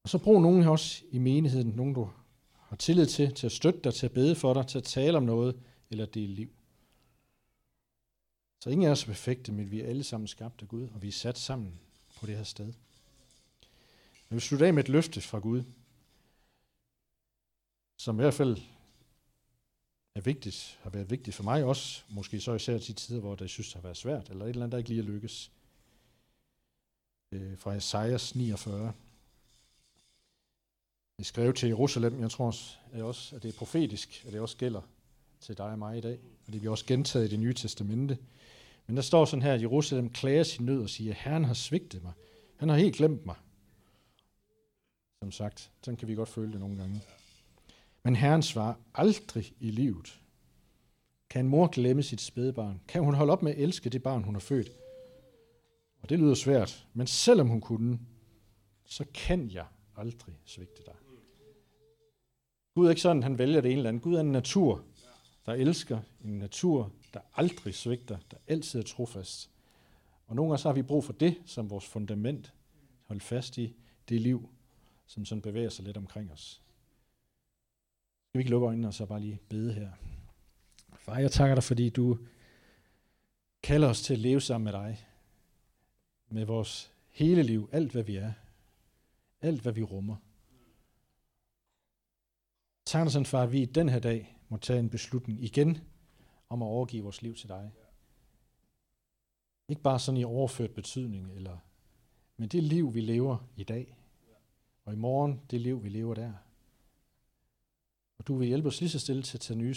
Og 0.04 0.10
så 0.10 0.18
brug 0.18 0.42
nogen 0.42 0.64
også 0.64 1.04
i 1.12 1.18
menigheden, 1.18 1.70
nogen 1.70 1.94
du 1.94 2.10
har 2.54 2.76
tillid 2.76 3.06
til, 3.06 3.34
til 3.34 3.46
at 3.46 3.52
støtte 3.52 3.80
dig, 3.84 3.94
til 3.94 4.06
at 4.06 4.12
bede 4.12 4.36
for 4.36 4.54
dig, 4.54 4.68
til 4.68 4.78
at 4.78 4.84
tale 4.84 5.18
om 5.18 5.24
noget, 5.24 5.60
eller 5.90 6.06
dele 6.06 6.34
liv. 6.34 6.50
Så 8.60 8.70
ingen 8.70 8.88
af 8.88 8.92
os 8.92 9.04
er 9.04 9.08
perfekte, 9.08 9.52
men 9.52 9.72
vi 9.72 9.82
er 9.82 9.88
alle 9.88 10.04
sammen 10.04 10.28
skabt 10.28 10.62
af 10.62 10.68
Gud, 10.68 10.88
og 10.94 11.02
vi 11.02 11.08
er 11.08 11.12
sat 11.12 11.38
sammen 11.38 11.80
på 12.20 12.26
det 12.26 12.38
her 12.38 12.44
sted. 12.44 12.74
Jeg 14.30 14.36
vil 14.36 14.42
slutte 14.42 14.68
af 14.68 14.74
med 14.74 14.84
et 14.84 14.90
løfte 14.90 15.22
fra 15.22 15.40
Gud, 15.40 15.64
som 18.02 18.20
i 18.20 18.22
hvert 18.22 18.34
fald 18.34 18.58
er 20.16 20.22
vigtigt, 20.22 20.80
har 20.82 20.90
været 20.90 21.10
vigtigt 21.10 21.36
for 21.36 21.44
mig 21.44 21.64
også, 21.64 22.04
måske 22.10 22.40
så 22.40 22.54
især 22.54 22.78
til 22.78 22.96
tider, 22.96 23.20
hvor 23.20 23.36
det 23.36 23.50
synes, 23.50 23.68
det 23.68 23.76
har 23.76 23.82
været 23.82 23.98
svært, 23.98 24.30
eller 24.30 24.46
et 24.46 24.50
eller 24.50 24.64
andet, 24.64 24.72
der 24.72 24.78
ikke 24.78 24.90
lige 24.90 25.02
er 25.02 25.06
lykkes. 25.06 25.52
Øh, 27.32 27.58
fra 27.58 27.74
Esajas 27.74 28.36
49. 28.36 28.94
Det 31.18 31.26
skrev 31.26 31.54
til 31.54 31.68
Jerusalem, 31.68 32.22
jeg 32.22 32.32
tror 32.32 32.46
også, 32.94 33.36
at 33.36 33.44
det 33.44 33.54
er 33.54 33.58
profetisk, 33.58 34.24
at 34.28 34.34
det 34.34 34.42
også 34.42 34.58
gælder 34.58 34.82
til 35.40 35.58
dig 35.58 35.66
og 35.66 35.80
mig 35.80 35.98
i 35.98 36.02
dag, 36.02 36.20
og 36.48 36.54
det 36.54 36.62
bliver 36.62 36.72
også 36.72 36.86
gentaget 36.86 37.28
i 37.28 37.32
det 37.32 37.40
nye 37.40 37.54
testamente. 37.54 38.18
Men 38.88 38.96
der 38.96 39.02
står 39.02 39.26
sådan 39.26 39.44
her, 39.44 39.54
at 39.54 39.62
Jerusalem 39.62 40.10
klager 40.10 40.44
sin 40.44 40.66
nød 40.66 40.82
og 40.82 40.90
siger, 40.90 41.14
Herren 41.14 41.46
har 41.46 41.54
svigtet 41.54 42.04
mig. 42.04 42.14
Han 42.58 42.70
har 42.70 42.78
helt 42.78 42.96
glemt 42.96 43.26
mig. 43.26 43.36
Som 45.24 45.32
sagt, 45.32 45.72
sådan 45.84 45.98
kan 45.98 46.08
vi 46.08 46.16
godt 46.16 46.30
føle 46.30 46.52
det 46.52 46.60
nogle 46.60 46.78
gange. 46.78 47.02
Men 48.04 48.16
Herren 48.16 48.42
svarer 48.42 48.74
aldrig 48.94 49.54
i 49.60 49.72
livet. 49.72 50.22
Kan 51.30 51.46
en 51.46 51.50
mor 51.50 51.68
glemme 51.68 52.04
sit 52.04 52.22
spædbarn? 52.22 52.82
Kan 52.88 53.04
hun 53.04 53.14
holde 53.14 53.34
op 53.34 53.44
med 53.44 53.52
at 53.52 53.60
elske 53.60 53.90
det 53.90 54.04
barn, 54.04 54.24
hun 54.24 54.36
har 54.36 54.40
født? 54.40 54.70
Og 56.02 56.10
det 56.10 56.20
lyder 56.20 56.36
svært, 56.36 56.88
men 56.94 57.08
selvom 57.08 57.48
hun 57.48 57.62
kunne, 57.62 58.00
så 58.86 59.06
kan 59.14 59.52
jeg 59.52 59.66
aldrig 59.96 60.36
svigte 60.46 60.84
dig. 60.86 60.94
Gud 62.76 62.86
er 62.86 62.90
ikke 62.90 63.02
sådan, 63.02 63.24
han 63.24 63.38
vælger 63.38 63.62
det 63.62 63.72
ene 63.72 63.78
eller 63.78 63.90
andet. 63.90 64.04
Gud 64.04 64.16
er 64.16 64.20
en 64.20 64.32
natur, 64.32 64.84
der 65.46 65.54
elsker, 65.54 66.00
en 66.24 66.40
natur, 66.40 66.92
der 67.14 67.20
aldrig 67.36 67.76
svigter, 67.76 68.18
der 68.32 68.38
altid 68.48 68.80
er 68.80 68.84
trofast. 68.84 69.50
Og 70.28 70.36
nogle 70.36 70.50
gange 70.50 70.62
så 70.62 70.70
har 70.70 70.74
vi 70.74 70.82
brug 70.82 71.04
for 71.04 71.14
det 71.14 71.42
som 71.46 71.70
vores 71.70 71.86
fundament. 71.86 72.54
Hold 73.04 73.22
fast 73.22 73.58
i 73.58 73.76
det 74.10 74.22
liv, 74.22 74.50
som 75.06 75.26
sådan 75.26 75.42
bevæger 75.42 75.70
sig 75.70 75.86
lidt 75.86 75.98
omkring 75.98 76.32
os. 76.32 76.62
Skal 78.32 78.40
vi 78.40 78.42
ikke 78.42 78.52
lukke 78.52 78.68
øjnene 78.68 78.88
og 78.88 78.94
så 78.94 79.06
bare 79.06 79.20
lige 79.20 79.40
bede 79.50 79.74
her? 79.74 79.92
Far, 80.96 81.20
jeg 81.20 81.32
takker 81.32 81.56
dig, 81.56 81.64
fordi 81.64 81.90
du 81.90 82.18
kalder 83.64 83.88
os 83.88 84.02
til 84.02 84.14
at 84.14 84.20
leve 84.20 84.42
sammen 84.42 84.64
med 84.64 84.74
dig. 84.74 85.08
Med 86.30 86.46
vores 86.46 86.94
hele 87.10 87.44
liv, 87.44 87.70
alt 87.72 87.92
hvad 87.92 88.04
vi 88.04 88.16
er. 88.16 88.34
Alt 89.42 89.62
hvad 89.62 89.72
vi 89.72 89.84
rummer. 89.84 90.16
Tak 92.86 93.04
dig 93.06 93.12
sådan, 93.12 93.26
far, 93.26 93.44
at 93.44 93.52
vi 93.52 93.62
i 93.62 93.66
den 93.66 93.90
her 93.90 94.00
dag 94.00 94.38
må 94.50 94.58
tage 94.58 94.80
en 94.80 94.90
beslutning 94.90 95.44
igen 95.44 95.78
om 96.50 96.62
at 96.62 96.68
overgive 96.68 97.04
vores 97.04 97.22
liv 97.22 97.36
til 97.36 97.50
dig. 97.50 97.72
Ikke 99.68 99.82
bare 99.82 100.00
sådan 100.00 100.22
i 100.22 100.24
overført 100.24 100.72
betydning, 100.72 101.32
eller, 101.32 101.58
men 102.38 102.50
det 102.50 102.64
liv, 102.64 102.94
vi 102.94 103.02
lever 103.02 103.48
i 103.56 103.64
dag. 103.64 103.98
Og 104.86 104.94
i 104.94 104.98
morgen, 104.98 105.42
det 105.50 105.62
liv, 105.62 105.84
vi 105.84 105.90
lever 105.90 106.14
der. 106.14 106.34
Og 108.22 108.28
du 108.28 108.38
vil 108.38 108.48
hjælpe 108.48 108.68
os 108.68 108.82
lige 108.82 108.90
så 108.90 109.00
stille 109.00 109.24
til 109.24 109.38
at 109.38 109.42
tage 109.42 109.58
nye 109.60 109.70